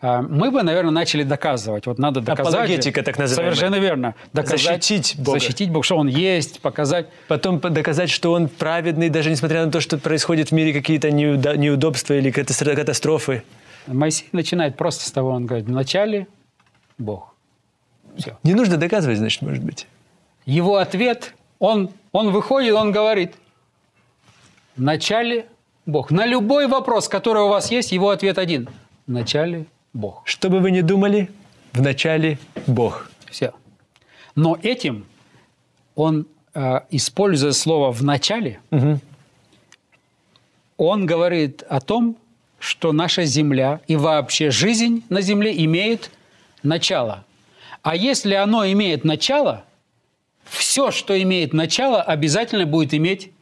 А, 0.00 0.22
Мы 0.22 0.50
бы, 0.52 0.62
наверное, 0.62 0.92
начали 0.92 1.24
доказывать. 1.24 1.86
Вот 1.86 1.98
надо 1.98 2.20
доказать. 2.20 2.54
Апологетика, 2.54 3.02
так 3.02 3.18
называемая. 3.18 3.54
Совершенно 3.56 3.80
верно. 3.80 4.14
Доказать, 4.32 4.60
Защитить 4.84 5.16
Бога. 5.18 5.40
Защитить 5.40 5.70
Бога, 5.70 5.84
что 5.84 5.96
Он 5.96 6.06
есть, 6.06 6.60
показать. 6.60 7.08
Потом 7.26 7.58
по- 7.58 7.68
доказать, 7.70 8.08
что 8.08 8.32
он 8.32 8.48
праведный, 8.48 9.08
даже 9.08 9.30
несмотря 9.30 9.64
на 9.66 9.72
то, 9.72 9.80
что 9.80 9.98
происходит 9.98 10.50
в 10.50 10.52
мире 10.52 10.72
какие-то 10.72 11.10
неудобства 11.10 12.14
или 12.14 12.30
катастро- 12.32 12.76
катастрофы. 12.76 13.42
Моисей 13.88 14.28
начинает 14.32 14.76
просто 14.76 15.04
с 15.04 15.10
того, 15.10 15.30
он 15.30 15.46
говорит, 15.46 15.66
вначале 15.66 16.28
Бог. 16.98 17.34
Все. 18.16 18.38
Не 18.44 18.54
нужно 18.54 18.76
доказывать, 18.76 19.18
значит, 19.18 19.42
может 19.42 19.64
быть. 19.64 19.86
Его 20.46 20.76
ответ, 20.76 21.34
он, 21.58 21.90
он 22.12 22.30
выходит, 22.30 22.74
он 22.74 22.92
говорит, 22.92 23.34
вначале 24.76 25.46
Бог. 25.86 26.10
На 26.10 26.26
любой 26.26 26.66
вопрос, 26.68 27.08
который 27.08 27.42
у 27.42 27.48
вас 27.48 27.70
есть, 27.70 27.92
его 27.92 28.10
ответ 28.10 28.38
один. 28.38 28.68
Вначале 29.06 29.66
Бог. 29.92 30.22
Что 30.24 30.50
бы 30.50 30.60
вы 30.60 30.70
ни 30.70 30.80
думали, 30.80 31.30
в 31.72 31.82
начале 31.82 32.38
Бог. 32.66 33.10
Все. 33.30 33.52
Но 34.34 34.58
этим 34.62 35.06
он, 35.94 36.26
э, 36.54 36.80
используя 36.90 37.52
слово 37.52 37.92
«в 37.92 38.02
начале», 38.02 38.60
он 40.76 41.06
говорит 41.06 41.64
о 41.68 41.80
том, 41.80 42.16
что 42.60 42.92
наша 42.92 43.24
земля 43.24 43.80
и 43.88 43.96
вообще 43.96 44.50
жизнь 44.50 45.04
на 45.08 45.20
земле 45.20 45.52
имеет 45.64 46.10
начало. 46.62 47.24
А 47.82 47.96
если 47.96 48.34
оно 48.34 48.64
имеет 48.66 49.04
начало, 49.04 49.64
все, 50.44 50.90
что 50.90 51.20
имеет 51.20 51.52
начало, 51.52 52.00
обязательно 52.00 52.64
будет 52.64 52.94
иметь 52.94 53.32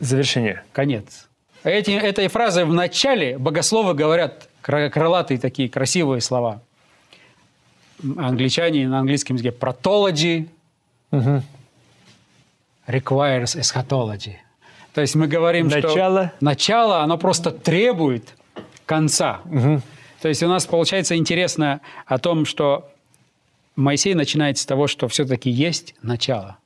Завершение. 0.00 0.64
конец. 0.72 1.28
Эти, 1.62 1.92
этой 1.92 2.28
фразой 2.28 2.64
в 2.64 2.72
начале 2.72 3.38
богословы 3.38 3.94
говорят 3.94 4.48
крылатые 4.64 5.38
такие 5.38 5.68
красивые 5.68 6.20
слова. 6.20 6.62
Англичане 8.16 8.88
на 8.88 9.00
английском 9.00 9.36
языке 9.36 9.52
протологи 9.52 10.48
requires 12.86 13.56
eschatology. 13.56 14.36
То 14.94 15.00
есть 15.00 15.14
мы 15.16 15.26
говорим, 15.26 15.68
Начало. 15.68 16.26
что 16.26 16.32
начало, 16.40 17.02
оно 17.02 17.18
просто 17.18 17.50
требует 17.50 18.36
конца. 18.86 19.40
То 20.22 20.28
есть 20.28 20.42
у 20.42 20.48
нас 20.48 20.66
получается 20.66 21.16
интересно 21.16 21.80
о 22.06 22.18
том, 22.18 22.46
что 22.46 22.90
Моисей 23.76 24.14
начинает 24.14 24.56
с 24.56 24.64
того, 24.64 24.86
что 24.86 25.08
все-таки 25.08 25.50
есть 25.50 25.94
начало. 26.00 26.56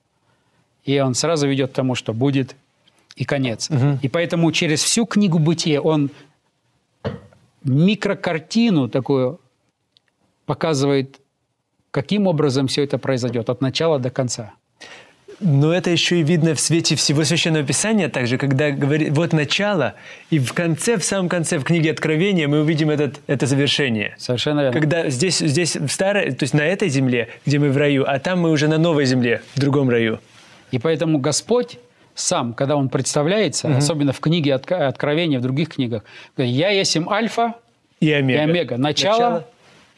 И 0.84 1.00
он 1.00 1.14
сразу 1.14 1.48
ведет 1.48 1.72
к 1.72 1.74
тому, 1.74 1.94
что 1.94 2.12
будет 2.12 2.54
и 3.16 3.24
конец. 3.24 3.70
И 4.02 4.08
поэтому 4.08 4.52
через 4.52 4.82
всю 4.84 5.04
книгу 5.04 5.38
«Бытие» 5.38 5.80
он 5.80 6.11
микрокартину 7.64 8.88
такую 8.88 9.40
показывает, 10.46 11.20
каким 11.90 12.26
образом 12.26 12.66
все 12.66 12.84
это 12.84 12.98
произойдет 12.98 13.50
от 13.50 13.60
начала 13.60 13.98
до 13.98 14.10
конца. 14.10 14.54
Но 15.40 15.72
это 15.72 15.90
еще 15.90 16.18
и 16.18 16.22
видно 16.24 16.54
в 16.54 16.60
свете 16.60 16.96
всего 16.96 17.22
Священного 17.22 17.64
Писания, 17.64 18.08
также, 18.08 18.38
когда 18.38 18.72
говорит, 18.72 19.10
вот 19.10 19.32
начало, 19.32 19.94
и 20.30 20.40
в 20.40 20.52
конце, 20.52 20.96
в 20.96 21.04
самом 21.04 21.28
конце, 21.28 21.58
в 21.58 21.64
книге 21.64 21.92
Откровения 21.92 22.48
мы 22.48 22.60
увидим 22.60 22.90
этот, 22.90 23.20
это 23.28 23.46
завершение. 23.46 24.16
Совершенно 24.18 24.60
верно. 24.62 24.80
Когда 24.80 25.08
здесь, 25.10 25.38
здесь 25.38 25.76
в 25.76 25.88
старой, 25.90 26.32
то 26.32 26.42
есть 26.42 26.54
на 26.54 26.62
этой 26.62 26.88
земле, 26.88 27.28
где 27.46 27.60
мы 27.60 27.70
в 27.70 27.76
раю, 27.76 28.04
а 28.04 28.18
там 28.18 28.40
мы 28.40 28.50
уже 28.50 28.66
на 28.66 28.78
новой 28.78 29.04
земле, 29.04 29.42
в 29.54 29.60
другом 29.60 29.88
раю. 29.88 30.18
И 30.72 30.78
поэтому 30.80 31.18
Господь 31.18 31.78
сам, 32.18 32.52
когда 32.52 32.76
Он 32.76 32.88
представляется, 32.88 33.74
особенно 33.76 34.12
в 34.12 34.20
книге 34.20 34.54
Откровения, 34.54 35.38
в 35.38 35.42
других 35.42 35.68
книгах, 35.70 36.02
говорит, 36.37 36.54
«Я 36.54 36.70
есть 36.70 36.94
им 36.96 37.09
Альфа 37.09 37.54
И 38.00 38.11
омега. 38.12 38.40
и 38.40 38.42
Омега, 38.42 38.76
начало, 38.76 39.12
Начало 39.18 39.46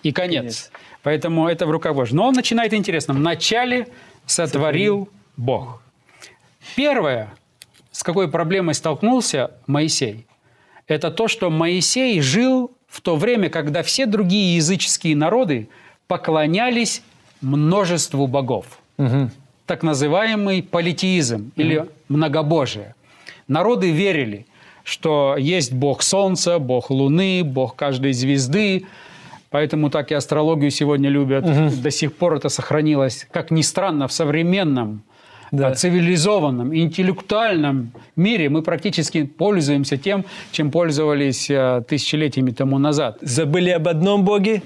и 0.02 0.12
конец. 0.12 0.38
конец. 0.40 0.70
Поэтому 1.02 1.48
это 1.48 1.66
в 1.66 1.70
руках 1.70 1.94
Божьих. 1.94 2.14
Но 2.14 2.26
он 2.26 2.34
начинает 2.34 2.74
интересно. 2.74 3.14
В 3.14 3.18
начале 3.18 3.88
сотворил 4.26 5.08
Бог. 5.36 5.82
Первое, 6.76 7.32
с 7.90 8.02
какой 8.02 8.28
проблемой 8.30 8.74
столкнулся 8.74 9.52
Моисей, 9.66 10.26
это 10.86 11.10
то, 11.10 11.26
что 11.26 11.48
Моисей 11.50 12.20
жил 12.20 12.70
в 12.86 13.00
то 13.00 13.16
время, 13.16 13.48
когда 13.48 13.82
все 13.82 14.04
другие 14.06 14.56
языческие 14.56 15.16
народы 15.16 15.68
поклонялись 16.06 17.02
множеству 17.40 18.26
богов. 18.26 18.66
Так 19.70 19.84
называемый 19.84 20.64
политеизм 20.64 21.52
или 21.54 21.86
многобожие. 22.08 22.96
Народы 23.46 23.92
верили, 23.92 24.46
что 24.82 25.36
есть 25.38 25.72
бог 25.72 26.02
солнца, 26.02 26.58
бог 26.58 26.90
луны, 26.90 27.42
бог 27.44 27.76
каждой 27.76 28.12
звезды, 28.12 28.86
Поэтому 29.50 29.88
так 29.90 30.10
и 30.10 30.14
астрологию 30.14 30.72
сегодня 30.72 31.08
любят. 31.08 31.44
До 31.82 31.90
сих 31.92 32.16
пор 32.16 32.34
это 32.34 32.48
сохранилось, 32.48 33.28
как 33.30 33.52
ни 33.52 33.62
странно, 33.62 34.08
в 34.08 34.12
современном, 34.12 35.02
Да. 35.52 35.68
а, 35.68 35.74
цивилизованном, 35.74 36.74
интеллектуальном 36.76 37.92
мире 38.16 38.48
мы 38.48 38.62
практически 38.62 39.22
пользуемся 39.24 39.96
тем, 39.96 40.24
чем 40.50 40.72
пользовались 40.72 41.48
а, 41.48 41.80
тысячелетиями 41.82 42.50
тому 42.50 42.78
назад. 42.78 43.18
Забыли 43.22 43.70
об 43.70 43.86
одном 43.86 44.24
Боге, 44.24 44.62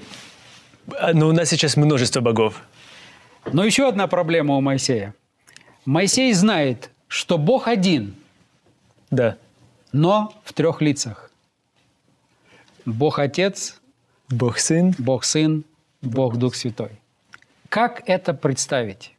а, 0.99 1.13
но 1.13 1.27
у 1.27 1.31
нас 1.31 1.49
сейчас 1.49 1.77
множество 1.77 2.21
богов. 2.21 2.63
Но 3.51 3.63
еще 3.63 3.87
одна 3.87 4.07
проблема 4.07 4.55
у 4.55 4.61
Моисея. 4.61 5.13
Моисей 5.85 6.33
знает, 6.33 6.89
что 7.07 7.37
Бог 7.37 7.67
один, 7.67 8.15
Да. 9.11 9.37
но 9.91 10.33
в 10.43 10.53
трех 10.53 10.81
лицах. 10.81 11.31
Бог 12.85 13.19
Отец, 13.19 13.79
Бог 14.29 14.57
Сын. 14.57 14.93
Бог 14.97 15.23
Сын, 15.23 15.63
Бог 16.01 16.37
Дух 16.37 16.55
Святой. 16.55 16.89
Как 17.69 18.03
это 18.07 18.33
представить? 18.33 19.11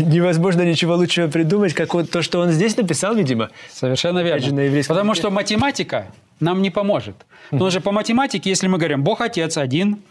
Невозможно 0.00 0.62
ничего 0.62 0.96
лучшего 0.96 1.28
придумать, 1.28 1.72
как 1.72 1.94
вот 1.94 2.10
то, 2.10 2.20
что 2.22 2.40
он 2.40 2.50
здесь 2.50 2.76
написал, 2.76 3.14
видимо. 3.14 3.50
Совершенно 3.70 4.20
же, 4.20 4.32
на 4.32 4.38
верно. 4.38 4.60
еврейском 4.60 4.94
Потому 4.96 5.12
языке. 5.12 5.22
что 5.28 5.30
математика 5.30 6.06
нам 6.40 6.60
не 6.60 6.70
поможет. 6.70 7.14
Потому 7.50 7.70
что 7.70 7.80
по 7.80 7.92
математике, 7.92 8.50
если 8.50 8.66
мы 8.66 8.78
говорим 8.78 9.04
Бог 9.04 9.20
Отец 9.20 9.56
один, 9.56 10.02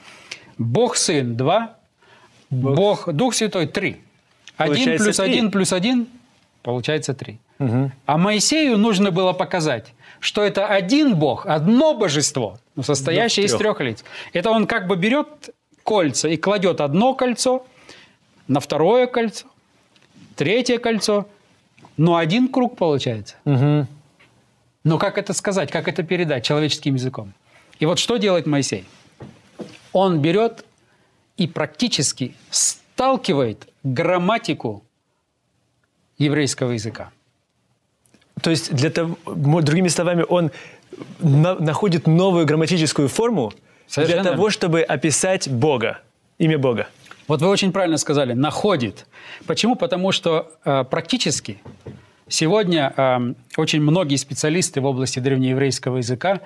Бог 0.58 0.96
Сын 0.96 1.36
два, 1.36 1.76
Бог, 2.56 3.12
Дух 3.14 3.34
Святой 3.34 3.68
три. 3.68 4.02
Один 4.58 4.98
плюс 4.98 5.20
один 5.20 5.52
плюс 5.52 5.74
один 5.74 6.08
получается 6.64 7.14
три. 7.14 7.40
А 8.06 8.18
Моисею 8.18 8.78
нужно 8.78 9.12
было 9.12 9.34
показать, 9.34 9.94
что 10.20 10.42
это 10.42 10.68
один 10.68 11.16
Бог, 11.16 11.46
одно 11.46 11.94
божество, 11.94 12.58
но 12.76 12.84
состоящее 12.84 13.46
из 13.46 13.52
трех. 13.52 13.78
трех 13.78 13.82
лиц. 13.88 14.04
Это 14.34 14.50
он 14.50 14.68
как 14.68 14.88
бы 14.88 14.96
берет 14.96 15.28
кольца 15.84 16.28
и 16.28 16.38
кладет 16.38 16.82
одно 16.82 17.14
кольцо 17.14 17.66
на 18.48 18.60
второе 18.60 19.08
кольцо, 19.08 19.46
третье 20.36 20.78
кольцо, 20.80 21.28
но 21.98 22.16
один 22.18 22.48
круг 22.48 22.76
получается. 22.78 23.36
Но 24.84 24.98
как 25.00 25.18
это 25.18 25.34
сказать, 25.34 25.72
как 25.72 25.88
это 25.88 26.04
передать 26.04 26.44
человеческим 26.44 26.96
языком? 26.96 27.34
И 27.80 27.86
вот 27.86 28.00
что 28.00 28.18
делает 28.18 28.46
Моисей? 28.46 28.86
Он 29.94 30.20
берет 30.20 30.66
и 31.38 31.48
практически 31.48 32.36
сталкивает 32.50 33.68
грамматику 33.84 34.84
еврейского 36.18 36.72
языка. 36.72 37.12
То 38.42 38.50
есть, 38.50 38.74
для 38.74 38.90
того, 38.90 39.18
другими 39.62 39.88
словами, 39.88 40.26
он 40.28 40.52
на- 41.20 41.56
находит 41.56 42.08
новую 42.08 42.46
грамматическую 42.46 43.08
форму 43.08 43.54
Совершенно 43.88 44.24
для 44.24 44.32
того, 44.32 44.50
чтобы 44.50 44.82
описать 44.82 45.50
Бога, 45.50 46.02
имя 46.38 46.58
Бога. 46.58 46.88
Вот 47.28 47.42
вы 47.42 47.48
очень 47.50 47.72
правильно 47.72 47.98
сказали, 47.98 48.34
находит. 48.34 49.08
Почему? 49.48 49.76
Потому 49.76 50.12
что 50.12 50.52
э, 50.64 50.84
практически 50.84 51.60
Сегодня 52.28 52.92
э, 52.98 53.34
очень 53.56 53.82
многие 53.82 54.16
специалисты 54.16 54.82
в 54.82 54.86
области 54.86 55.20
древнееврейского 55.20 55.98
языка 55.98 56.42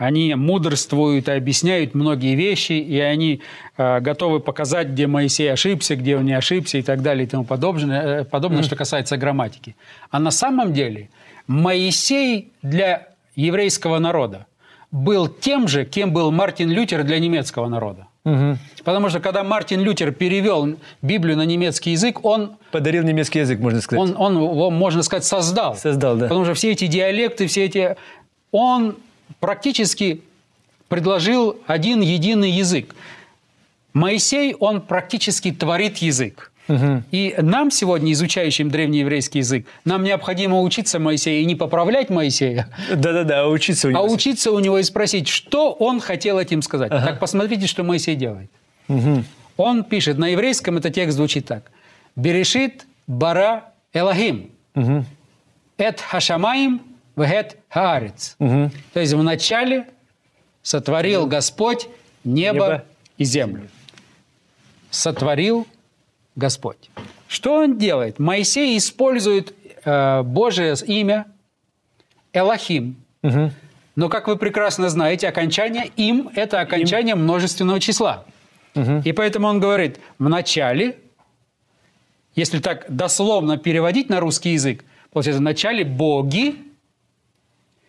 они 0.00 0.34
мудрствуют 0.34 1.28
и 1.28 1.32
объясняют 1.32 1.94
многие 1.94 2.34
вещи, 2.34 2.72
и 2.72 2.98
они 2.98 3.42
э, 3.76 4.00
готовы 4.00 4.40
показать, 4.40 4.88
где 4.88 5.06
Моисей 5.06 5.52
ошибся, 5.52 5.94
где 5.94 6.16
он 6.16 6.24
не 6.24 6.32
ошибся 6.32 6.78
и 6.78 6.82
так 6.82 7.02
далее 7.02 7.24
и 7.24 7.28
тому 7.28 7.44
подобное, 7.44 8.20
э, 8.20 8.24
подобное 8.24 8.62
mm. 8.62 8.64
что 8.64 8.76
касается 8.76 9.18
грамматики. 9.18 9.76
А 10.10 10.18
на 10.18 10.30
самом 10.30 10.72
деле 10.72 11.10
Моисей 11.46 12.50
для 12.62 13.08
еврейского 13.36 13.98
народа 13.98 14.46
был 14.90 15.28
тем 15.28 15.68
же, 15.68 15.84
кем 15.84 16.14
был 16.14 16.30
Мартин 16.30 16.70
Лютер 16.70 17.04
для 17.04 17.18
немецкого 17.18 17.68
народа. 17.68 18.06
Угу. 18.24 18.56
Потому 18.84 19.10
что 19.10 19.20
когда 19.20 19.44
Мартин 19.44 19.82
Лютер 19.82 20.12
перевел 20.12 20.76
Библию 21.02 21.36
на 21.36 21.44
немецкий 21.44 21.90
язык, 21.90 22.24
он... 22.24 22.56
Подарил 22.72 23.02
немецкий 23.02 23.40
язык, 23.40 23.60
можно 23.60 23.80
сказать. 23.82 24.02
Он, 24.02 24.14
он 24.16 24.36
его, 24.36 24.70
можно 24.70 25.02
сказать, 25.02 25.24
создал. 25.24 25.76
Создал, 25.76 26.16
да. 26.16 26.24
Потому 26.24 26.44
что 26.44 26.54
все 26.54 26.72
эти 26.72 26.86
диалекты, 26.86 27.46
все 27.46 27.66
эти... 27.66 27.96
Он 28.50 28.96
практически 29.38 30.22
предложил 30.88 31.56
один 31.66 32.00
единый 32.00 32.50
язык. 32.50 32.94
Моисей, 33.92 34.54
он 34.54 34.80
практически 34.80 35.52
творит 35.52 35.98
язык. 35.98 36.50
Угу. 36.68 37.02
И 37.10 37.34
нам 37.38 37.70
сегодня, 37.70 38.12
изучающим 38.12 38.70
древнееврейский 38.70 39.38
язык, 39.38 39.66
нам 39.84 40.04
необходимо 40.04 40.60
учиться 40.60 41.00
Моисея 41.00 41.40
и 41.40 41.44
не 41.44 41.56
поправлять 41.56 42.10
Моисея. 42.10 42.68
Да-да-да, 42.94 43.42
а 43.42 43.48
учиться 43.48 43.88
у 43.88 43.90
него. 43.90 44.00
А 44.00 44.04
учиться 44.04 44.52
у 44.52 44.58
него 44.60 44.78
и 44.78 44.82
спросить, 44.84 45.26
что 45.26 45.72
он 45.72 46.00
хотел 46.00 46.38
этим 46.38 46.62
сказать. 46.62 46.92
Ага. 46.92 47.06
Так 47.06 47.18
посмотрите, 47.18 47.66
что 47.66 47.82
Моисей 47.82 48.14
делает. 48.14 48.50
Угу. 48.88 49.24
Он 49.56 49.84
пишет, 49.84 50.18
на 50.18 50.28
еврейском 50.28 50.76
этот 50.76 50.94
текст 50.94 51.16
звучит 51.16 51.46
так. 51.46 51.70
«Берешит 52.16 52.86
бара 53.06 53.72
Элохим, 53.92 54.50
угу. 54.74 55.04
эт 55.78 56.00
хашамаим 56.00 56.82
вегет 57.16 57.56
хаарец». 57.68 58.36
Угу. 58.38 58.70
То 58.92 59.00
есть 59.00 59.12
вначале 59.12 59.86
сотворил 60.62 61.26
Господь 61.26 61.88
небо, 62.24 62.54
небо 62.54 62.84
и 63.18 63.24
землю. 63.24 63.68
Сотворил 64.90 65.66
Господь. 66.36 66.90
Что 67.28 67.54
он 67.54 67.78
делает? 67.78 68.18
Моисей 68.18 68.76
использует 68.76 69.54
э, 69.84 70.22
Божие 70.22 70.74
имя 70.86 71.26
Элохим. 72.32 72.96
Угу. 73.22 73.52
Но, 73.96 74.08
как 74.08 74.28
вы 74.28 74.36
прекрасно 74.36 74.88
знаете, 74.88 75.28
окончание 75.28 75.90
«им»– 75.96 76.30
это 76.34 76.60
окончание 76.60 77.14
им. 77.14 77.22
множественного 77.22 77.80
числа. 77.80 78.24
Угу. 78.74 79.02
И 79.04 79.12
поэтому 79.12 79.48
он 79.48 79.60
говорит, 79.60 79.98
в 80.18 80.28
начале, 80.28 80.98
если 82.34 82.60
так 82.60 82.86
дословно 82.88 83.58
переводить 83.58 84.08
на 84.08 84.20
русский 84.20 84.50
язык, 84.50 84.84
получается, 85.12 85.40
в 85.40 85.42
начале 85.42 85.84
«боги», 85.84 86.56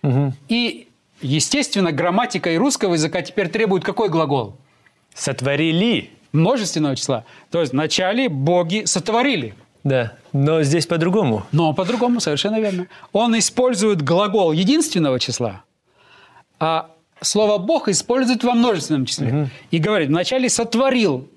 угу. 0.04 0.34
и, 0.48 0.88
естественно, 1.22 1.92
грамматика 1.92 2.52
и 2.52 2.58
русского 2.58 2.94
языка 2.94 3.22
теперь 3.22 3.50
требует 3.50 3.84
какой 3.84 4.10
глагол? 4.10 4.56
Сотворили 5.14 6.10
множественного 6.32 6.96
числа. 6.96 7.26
То 7.50 7.62
есть 7.62 7.74
вначале 7.74 8.30
боги 8.30 8.84
сотворили. 8.86 9.56
Да, 9.84 10.14
но 10.32 10.62
здесь 10.64 10.86
по-другому. 10.86 11.46
Но 11.52 11.74
по-другому, 11.74 12.20
совершенно 12.20 12.60
верно. 12.60 12.88
Он 13.12 13.38
использует 13.38 14.02
глагол 14.04 14.52
единственного 14.52 15.20
числа, 15.20 15.64
а 16.60 16.92
слово 17.22 17.58
«бог» 17.58 17.88
использует 17.88 18.44
во 18.44 18.54
множественном 18.54 19.06
числе. 19.06 19.28
Угу. 19.28 19.50
И 19.72 19.78
говорит, 19.80 20.10
вначале 20.10 20.50
сотворил 20.50 21.28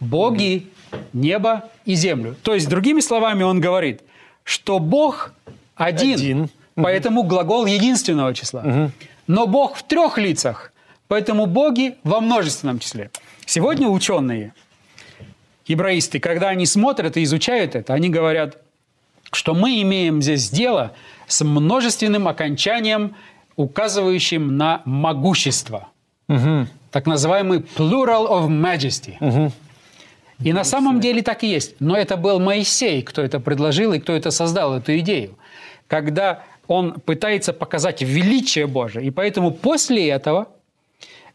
боги, 0.00 0.68
небо 1.12 1.68
и 1.84 1.94
землю. 1.94 2.36
То 2.42 2.54
есть, 2.54 2.68
другими 2.68 3.00
словами, 3.00 3.42
он 3.42 3.60
говорит, 3.60 4.00
что 4.44 4.78
Бог 4.78 5.34
один, 5.74 6.14
один. 6.14 6.50
Поэтому 6.82 7.22
глагол 7.22 7.66
единственного 7.66 8.34
числа. 8.34 8.60
Угу. 8.60 8.90
Но 9.26 9.46
Бог 9.46 9.76
в 9.76 9.82
трех 9.82 10.18
лицах, 10.18 10.72
поэтому 11.08 11.46
боги 11.46 11.96
во 12.04 12.20
множественном 12.20 12.78
числе. 12.78 13.10
Сегодня 13.46 13.88
ученые, 13.88 14.54
евраисты, 15.66 16.20
когда 16.20 16.48
они 16.48 16.66
смотрят 16.66 17.16
и 17.16 17.22
изучают 17.24 17.74
это, 17.74 17.94
они 17.94 18.08
говорят, 18.08 18.58
что 19.32 19.54
мы 19.54 19.80
имеем 19.82 20.20
здесь 20.22 20.50
дело 20.50 20.92
с 21.26 21.44
множественным 21.44 22.26
окончанием, 22.26 23.14
указывающим 23.56 24.56
на 24.56 24.82
могущество. 24.84 25.88
Угу. 26.28 26.66
Так 26.90 27.06
называемый 27.06 27.60
plural 27.60 28.28
of 28.28 28.48
majesty. 28.48 29.16
Угу. 29.20 29.52
И 30.42 30.52
на 30.52 30.64
самом 30.64 31.00
деле 31.00 31.22
так 31.22 31.44
и 31.44 31.48
есть. 31.48 31.76
Но 31.80 31.96
это 31.96 32.16
был 32.16 32.40
Моисей, 32.40 33.02
кто 33.02 33.22
это 33.22 33.40
предложил 33.40 33.92
и 33.92 33.98
кто 33.98 34.12
это 34.14 34.30
создал, 34.30 34.74
эту 34.74 34.98
идею. 34.98 35.36
Когда 35.86 36.44
он 36.70 37.00
пытается 37.00 37.52
показать 37.52 38.00
величие 38.00 38.68
Божие. 38.68 39.06
И 39.06 39.10
поэтому 39.10 39.50
после 39.50 40.08
этого 40.08 40.46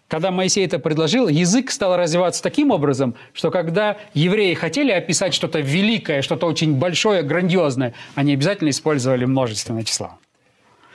когда 0.08 0.30
Моисей 0.30 0.63
это 0.63 0.78
предложил, 0.78 1.28
язык 1.28 1.71
стал 1.71 1.98
развиваться 1.98 2.43
таким 2.43 2.69
образом, 2.69 3.15
что 3.34 3.50
когда 3.50 3.98
евреи 4.13 4.54
хотели 4.54 4.91
описать 4.91 5.34
что-то 5.34 5.60
великое, 5.62 6.21
что-то 6.21 6.45
очень 6.45 6.76
большое, 6.76 7.24
грандиозное, 7.24 7.95
они 8.13 8.34
обязательно 8.34 8.69
использовали 8.69 9.26
множественное 9.26 9.84
число. 9.84 10.19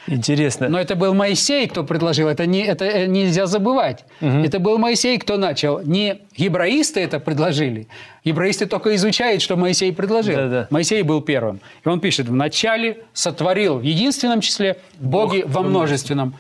Интересно. 0.06 0.68
Но 0.68 0.80
это 0.80 0.96
был 0.96 1.14
Моисей, 1.14 1.66
кто 1.68 1.84
предложил, 1.84 2.28
это, 2.28 2.46
не, 2.46 2.64
это 2.64 2.84
э, 2.84 3.06
нельзя 3.06 3.46
забывать. 3.46 4.04
Угу. 4.20 4.38
Это 4.44 4.58
был 4.58 4.78
Моисей, 4.78 5.18
кто 5.18 5.36
начал. 5.36 5.80
Не 5.80 6.20
гебраисты 6.36 7.00
это 7.00 7.20
предложили. 7.20 7.86
Гебраисты 8.24 8.66
только 8.66 8.94
изучают, 8.96 9.42
что 9.42 9.56
Моисей 9.56 9.92
предложил. 9.92 10.36
Да, 10.36 10.48
да. 10.48 10.66
Моисей 10.70 11.02
был 11.02 11.20
первым. 11.20 11.60
И 11.84 11.88
он 11.88 12.00
пишет, 12.00 12.28
вначале 12.28 12.98
сотворил 13.12 13.78
в 13.78 13.82
единственном 13.82 14.40
числе, 14.40 14.78
боги 14.98 15.42
Бог 15.42 15.52
во 15.52 15.62
множественном. 15.62 16.34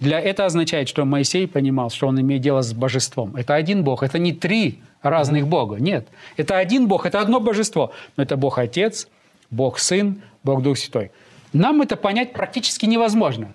Для 0.00 0.18
это 0.18 0.46
означает, 0.46 0.88
что 0.88 1.04
Моисей 1.04 1.46
понимал, 1.46 1.90
что 1.90 2.06
он 2.06 2.18
имеет 2.20 2.40
дело 2.40 2.62
с 2.62 2.72
божеством. 2.72 3.36
Это 3.36 3.54
один 3.54 3.84
Бог, 3.84 4.02
это 4.02 4.18
не 4.18 4.32
три 4.32 4.78
разных 5.02 5.46
Бога. 5.46 5.76
Нет, 5.76 6.08
это 6.38 6.56
один 6.56 6.88
Бог, 6.88 7.04
это 7.04 7.20
одно 7.20 7.38
божество. 7.40 7.92
Но 8.16 8.22
это 8.22 8.36
Бог 8.36 8.58
Отец, 8.58 9.08
Бог 9.50 9.78
Сын, 9.78 10.22
Бог 10.42 10.62
Дух 10.62 10.78
Святой. 10.78 11.10
Нам 11.52 11.82
это 11.82 11.96
понять 11.96 12.32
практически 12.32 12.86
невозможно. 12.86 13.52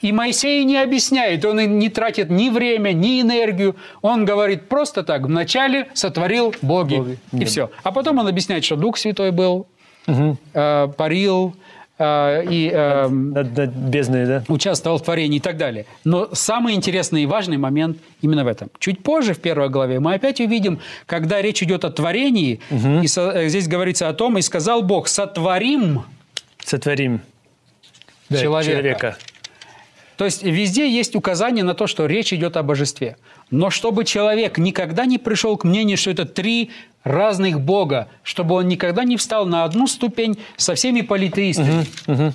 И 0.00 0.12
Моисей 0.12 0.64
не 0.64 0.78
объясняет, 0.78 1.44
он 1.44 1.78
не 1.78 1.88
тратит 1.90 2.30
ни 2.30 2.48
время, 2.48 2.92
ни 2.92 3.20
энергию. 3.20 3.76
Он 4.00 4.24
говорит 4.24 4.68
просто 4.68 5.02
так, 5.02 5.26
вначале 5.26 5.88
сотворил 5.92 6.54
боги, 6.62 6.96
боги. 6.96 7.18
и 7.32 7.36
Нет. 7.36 7.48
все. 7.48 7.70
А 7.82 7.92
потом 7.92 8.18
он 8.18 8.26
объясняет, 8.26 8.64
что 8.64 8.76
Дух 8.76 8.96
Святой 8.96 9.30
был, 9.30 9.66
угу. 10.06 10.38
э, 10.54 10.88
парил, 10.96 11.54
э, 11.98 12.44
и 12.48 12.70
э, 12.72 13.08
над, 13.08 13.54
над 13.54 13.70
бездной, 13.70 14.26
да? 14.26 14.44
участвовал 14.48 14.96
в 14.96 15.02
творении 15.02 15.36
и 15.36 15.40
так 15.40 15.58
далее. 15.58 15.84
Но 16.04 16.30
самый 16.32 16.74
интересный 16.74 17.24
и 17.24 17.26
важный 17.26 17.58
момент 17.58 17.98
именно 18.22 18.44
в 18.44 18.48
этом. 18.48 18.70
Чуть 18.78 19.02
позже, 19.02 19.34
в 19.34 19.40
первой 19.40 19.68
главе, 19.68 20.00
мы 20.00 20.14
опять 20.14 20.40
увидим, 20.40 20.80
когда 21.04 21.42
речь 21.42 21.62
идет 21.62 21.84
о 21.84 21.90
творении, 21.90 22.60
угу. 22.70 23.02
и 23.02 23.06
со, 23.06 23.32
э, 23.32 23.48
здесь 23.48 23.68
говорится 23.68 24.08
о 24.08 24.14
том, 24.14 24.38
и 24.38 24.42
сказал 24.42 24.82
Бог, 24.82 25.08
сотворим... 25.08 26.04
Сотворим 26.64 27.22
человека. 28.28 28.64
человека. 28.64 29.18
То 30.16 30.26
есть 30.26 30.42
везде 30.42 30.86
есть 30.86 31.16
указание 31.16 31.64
на 31.64 31.72
то, 31.72 31.86
что 31.86 32.04
речь 32.04 32.32
идет 32.32 32.58
о 32.58 32.62
божестве. 32.62 33.16
Но 33.50 33.70
чтобы 33.70 34.04
человек 34.04 34.58
никогда 34.58 35.06
не 35.06 35.16
пришел 35.16 35.56
к 35.56 35.64
мнению, 35.64 35.96
что 35.96 36.10
это 36.10 36.26
три 36.26 36.70
разных 37.04 37.60
Бога, 37.60 38.08
чтобы 38.22 38.54
он 38.56 38.68
никогда 38.68 39.04
не 39.04 39.16
встал 39.16 39.46
на 39.46 39.64
одну 39.64 39.86
ступень 39.86 40.38
со 40.58 40.74
всеми 40.74 41.00
политеистами. 41.00 41.86
Угу, 42.06 42.12
угу. 42.12 42.34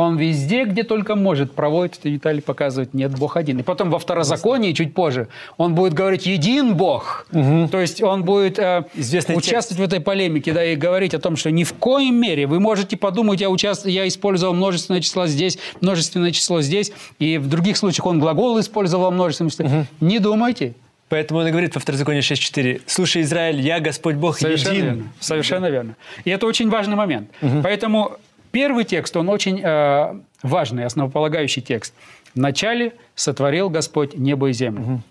Он 0.00 0.16
везде, 0.16 0.64
где 0.64 0.82
только 0.82 1.14
может, 1.14 1.52
проводит 1.52 1.98
эти 2.00 2.14
детали, 2.14 2.40
показывает, 2.40 2.94
нет, 2.94 3.16
Бог 3.18 3.36
один. 3.36 3.58
И 3.58 3.62
потом 3.62 3.90
во 3.90 3.98
второзаконии, 3.98 4.72
чуть 4.72 4.94
позже, 4.94 5.28
он 5.58 5.74
будет 5.74 5.92
говорить 5.92 6.26
«един 6.26 6.74
Бог». 6.74 7.26
Угу. 7.32 7.68
То 7.68 7.80
есть 7.80 8.02
он 8.02 8.24
будет 8.24 8.58
э, 8.58 8.84
участвовать 8.94 9.44
текст. 9.44 9.72
в 9.72 9.82
этой 9.82 10.00
полемике, 10.00 10.52
да, 10.52 10.64
и 10.64 10.74
говорить 10.74 11.12
о 11.14 11.18
том, 11.18 11.36
что 11.36 11.50
ни 11.50 11.64
в 11.64 11.74
коем 11.74 12.16
мере 12.16 12.46
вы 12.46 12.60
можете 12.60 12.96
подумать, 12.96 13.40
я, 13.40 13.50
участ... 13.50 13.86
я 13.86 14.08
использовал 14.08 14.54
множественное 14.54 15.02
число 15.02 15.26
здесь, 15.26 15.58
множественное 15.80 16.32
число 16.32 16.62
здесь, 16.62 16.92
и 17.18 17.36
в 17.36 17.48
других 17.48 17.76
случаях 17.76 18.06
он 18.06 18.18
глагол 18.20 18.58
использовал 18.58 19.10
множественное 19.10 19.50
число. 19.50 19.66
Угу. 19.66 19.86
Не 20.00 20.18
думайте. 20.18 20.74
Поэтому 21.10 21.40
он 21.40 21.48
и 21.48 21.50
говорит 21.50 21.74
во 21.74 21.80
Второзаконии 21.80 22.22
6.4, 22.22 22.82
«Слушай, 22.86 23.22
Израиль, 23.22 23.60
я 23.60 23.80
Господь 23.80 24.14
Бог 24.14 24.38
Совершенно 24.38 24.72
един». 24.72 24.84
Верно. 24.84 25.12
Совершенно 25.18 25.66
верно. 25.66 25.96
И 26.24 26.30
это 26.30 26.46
очень 26.46 26.70
важный 26.70 26.94
момент. 26.94 27.28
Угу. 27.42 27.62
Поэтому 27.64 28.12
первый 28.50 28.84
текст, 28.84 29.16
он 29.16 29.28
очень 29.28 29.60
э, 29.62 30.20
важный, 30.42 30.84
основополагающий 30.84 31.62
текст. 31.62 31.94
«Вначале 32.34 32.94
сотворил 33.14 33.70
Господь 33.70 34.16
небо 34.16 34.50
и 34.50 34.52
землю». 34.52 34.82
Угу. 34.82 35.02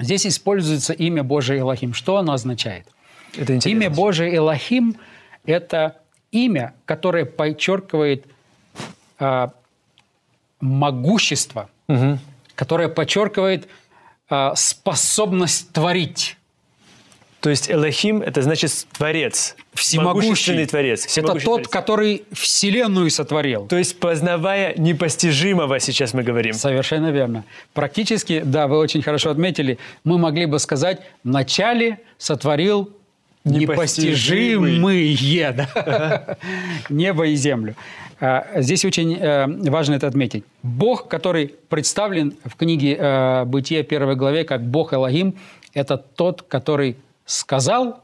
Здесь 0.00 0.26
используется 0.26 0.92
имя 0.92 1.22
Божие 1.22 1.60
Элохим. 1.60 1.94
Что 1.94 2.18
оно 2.18 2.32
означает? 2.32 2.86
Это 3.36 3.54
имя 3.68 3.90
Божие 3.90 4.36
Элохим– 4.36 4.96
это 5.44 5.96
имя, 6.30 6.74
которое 6.84 7.24
подчеркивает 7.24 8.26
э, 9.18 9.48
могущество, 10.60 11.68
угу. 11.88 12.18
которое 12.54 12.88
подчеркивает 12.88 13.68
а, 14.28 14.54
способность 14.54 15.72
творить. 15.72 16.36
То 17.40 17.50
есть 17.50 17.70
Элохим– 17.70 18.20
это 18.26 18.42
значит 18.42 18.86
Творец. 18.96 19.54
Всемогущий. 19.72 20.66
Творец. 20.66 21.02
Это 21.04 21.08
всемогущий 21.08 21.44
тот, 21.44 21.54
Творец. 21.62 21.68
который 21.68 22.24
Вселенную 22.32 23.10
сотворил. 23.10 23.66
То 23.68 23.76
есть 23.76 24.00
познавая 24.00 24.74
непостижимого, 24.76 25.78
сейчас 25.78 26.14
мы 26.14 26.24
говорим. 26.24 26.54
Совершенно 26.54 27.12
верно. 27.12 27.44
Практически, 27.74 28.42
да, 28.44 28.66
вы 28.66 28.78
очень 28.78 29.02
хорошо 29.02 29.30
отметили, 29.30 29.78
мы 30.02 30.18
могли 30.18 30.46
бы 30.46 30.58
сказать, 30.58 31.00
вначале 31.22 32.00
сотворил 32.18 32.90
Непостижимый. 33.44 34.72
непостижимые 34.72 35.52
да. 35.52 36.36
небо 36.90 37.26
и 37.26 37.36
землю. 37.36 37.76
А, 38.20 38.46
Здесь 38.56 38.84
очень 38.84 39.14
э, 39.14 39.46
важно 39.70 39.94
это 39.94 40.08
отметить. 40.08 40.44
Бог, 40.62 41.08
который 41.08 41.54
представлен 41.68 42.34
в 42.44 42.56
книге 42.56 42.96
э, 42.98 43.44
«Бытие» 43.44 43.84
первой 43.84 44.16
главе 44.16 44.42
как 44.42 44.64
Бог 44.66 44.92
Элогим, 44.92 45.36
это 45.72 45.96
тот, 45.96 46.42
который 46.42 46.96
сказал 47.28 48.00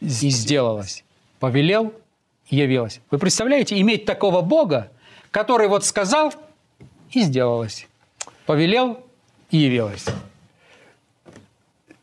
и 0.00 0.06
сделалось, 0.06 1.04
повелел 1.38 1.94
и 2.50 2.56
явилось. 2.56 3.00
Вы 3.12 3.18
представляете, 3.18 3.80
иметь 3.80 4.04
такого 4.04 4.42
Бога, 4.42 4.90
который 5.30 5.68
вот 5.68 5.84
сказал 5.84 6.34
и 7.12 7.22
сделалось, 7.22 7.86
повелел 8.44 9.00
и 9.52 9.58
явилось. 9.58 10.04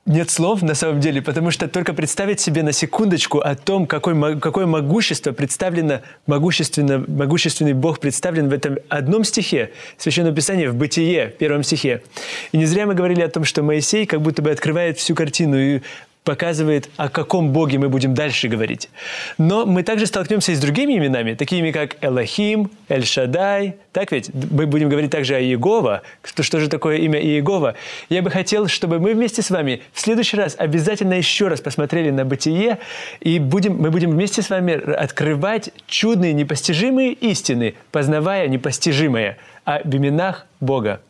Нет 0.08 0.30
слов 0.30 0.62
на 0.62 0.76
самом 0.76 1.00
деле, 1.00 1.20
потому 1.20 1.50
что 1.50 1.68
только 1.68 1.91
представить 1.96 2.39
себе 2.39 2.62
на 2.62 2.74
секундочку 2.74 3.39
о 3.39 3.56
том, 3.56 3.88
какой, 3.88 4.39
какое 4.39 4.68
могущество 4.68 5.32
представлено, 5.32 6.02
могущественно, 6.28 7.04
могущественный 7.08 7.74
Бог 7.74 8.00
представлен 8.00 8.48
в 8.48 8.54
этом 8.54 8.78
одном 8.88 9.24
стихе 9.24 9.72
Священного 9.98 10.36
Писания 10.36 10.70
в 10.70 10.76
Бытие, 10.76 11.34
первом 11.39 11.63
стихе. 11.63 12.04
И 12.52 12.58
не 12.58 12.68
зря 12.68 12.86
мы 12.86 12.94
говорили 12.94 13.22
о 13.22 13.30
том, 13.30 13.46
что 13.46 13.63
Моисей 13.63 14.06
как 14.06 14.22
будто 14.22 14.44
бы 14.44 14.52
открывает 14.52 15.00
всю 15.00 15.15
картину 15.15 15.58
и 15.60 15.82
показывает, 16.26 16.90
о 16.98 17.08
каком 17.08 17.52
Боге 17.52 17.78
мы 17.78 17.88
будем 17.88 18.14
дальше 18.14 18.50
говорить. 18.50 18.90
Но 19.38 19.66
мы 19.66 19.84
также 19.84 20.08
столкнемся 20.08 20.52
и 20.52 20.56
с 20.56 20.60
другими 20.60 20.98
именами, 20.98 21.36
такими 21.36 21.72
как 21.72 21.96
Элохим, 22.02 22.72
Эль-Шадай. 22.90 23.76
Так 23.94 24.12
ведь? 24.12 24.32
Мы 24.34 24.66
будем 24.66 24.90
говорить 24.90 25.12
также 25.12 25.36
о 25.36 25.40
Иегова. 25.40 26.02
Что, 26.24 26.44
что 26.44 26.60
же 26.60 26.68
такое 26.68 26.98
имя 26.98 27.22
Иегова? 27.22 27.76
Я 28.10 28.24
бы 28.24 28.32
хотел, 28.32 28.68
чтобы 28.68 29.00
мы 29.00 29.14
вместе 29.14 29.44
с 29.44 29.52
вами 29.52 29.84
в 29.94 30.02
следующий 30.02 30.36
раз 30.36 30.56
обязательно 30.58 31.14
еще 31.14 31.48
раз 31.48 31.62
посмотрели 31.62 32.10
на 32.10 32.26
Бытие, 32.26 32.80
и 33.20 33.38
будем, 33.38 33.78
мы 33.78 33.92
будем 33.92 34.10
вместе 34.10 34.42
с 34.42 34.50
вами 34.50 34.74
открывать 34.74 35.70
чудные, 35.86 36.34
непостижимые 36.34 37.14
истины, 37.14 37.76
познавая 37.92 38.48
непостижимое 38.48 39.38
об 39.64 39.96
именах 39.96 40.48
Бога. 40.60 41.02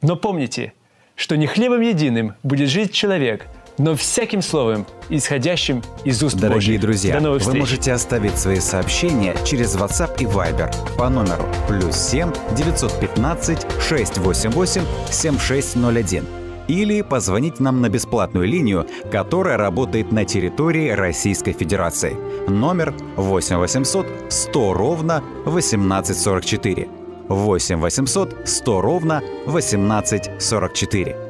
Но 0.00 0.14
помните, 0.14 0.72
что 1.16 1.36
не 1.36 1.48
хлебом 1.48 1.80
единым 1.80 2.34
будет 2.44 2.68
жить 2.68 2.92
человек, 2.92 3.46
но 3.78 3.94
всяким 3.96 4.42
словом, 4.42 4.86
исходящим 5.08 5.82
из 6.04 6.22
уст 6.22 6.36
Дорогие 6.36 6.56
Божьих. 6.56 6.80
друзья, 6.80 7.14
До 7.14 7.20
новых 7.20 7.42
вы 7.42 7.46
встреч. 7.46 7.60
можете 7.60 7.92
оставить 7.92 8.38
свои 8.38 8.60
сообщения 8.60 9.34
через 9.44 9.76
WhatsApp 9.76 10.16
и 10.20 10.24
Viber 10.24 10.70
по 10.96 11.08
номеру 11.08 11.44
плюс 11.68 11.96
7 11.96 12.32
915 12.56 13.66
688 13.80 14.82
7601 15.10 16.26
или 16.66 17.00
позвонить 17.00 17.60
нам 17.60 17.80
на 17.80 17.88
бесплатную 17.88 18.46
линию, 18.46 18.86
которая 19.10 19.56
работает 19.56 20.12
на 20.12 20.26
территории 20.26 20.90
Российской 20.90 21.52
Федерации. 21.52 22.14
Номер 22.46 22.94
8 23.16 23.56
800 23.56 24.06
100 24.28 24.74
ровно 24.74 25.22
1844. 25.46 26.88
8 27.28 27.80
800 27.80 28.36
100 28.44 28.80
ровно 28.82 29.22
1844. 29.46 31.27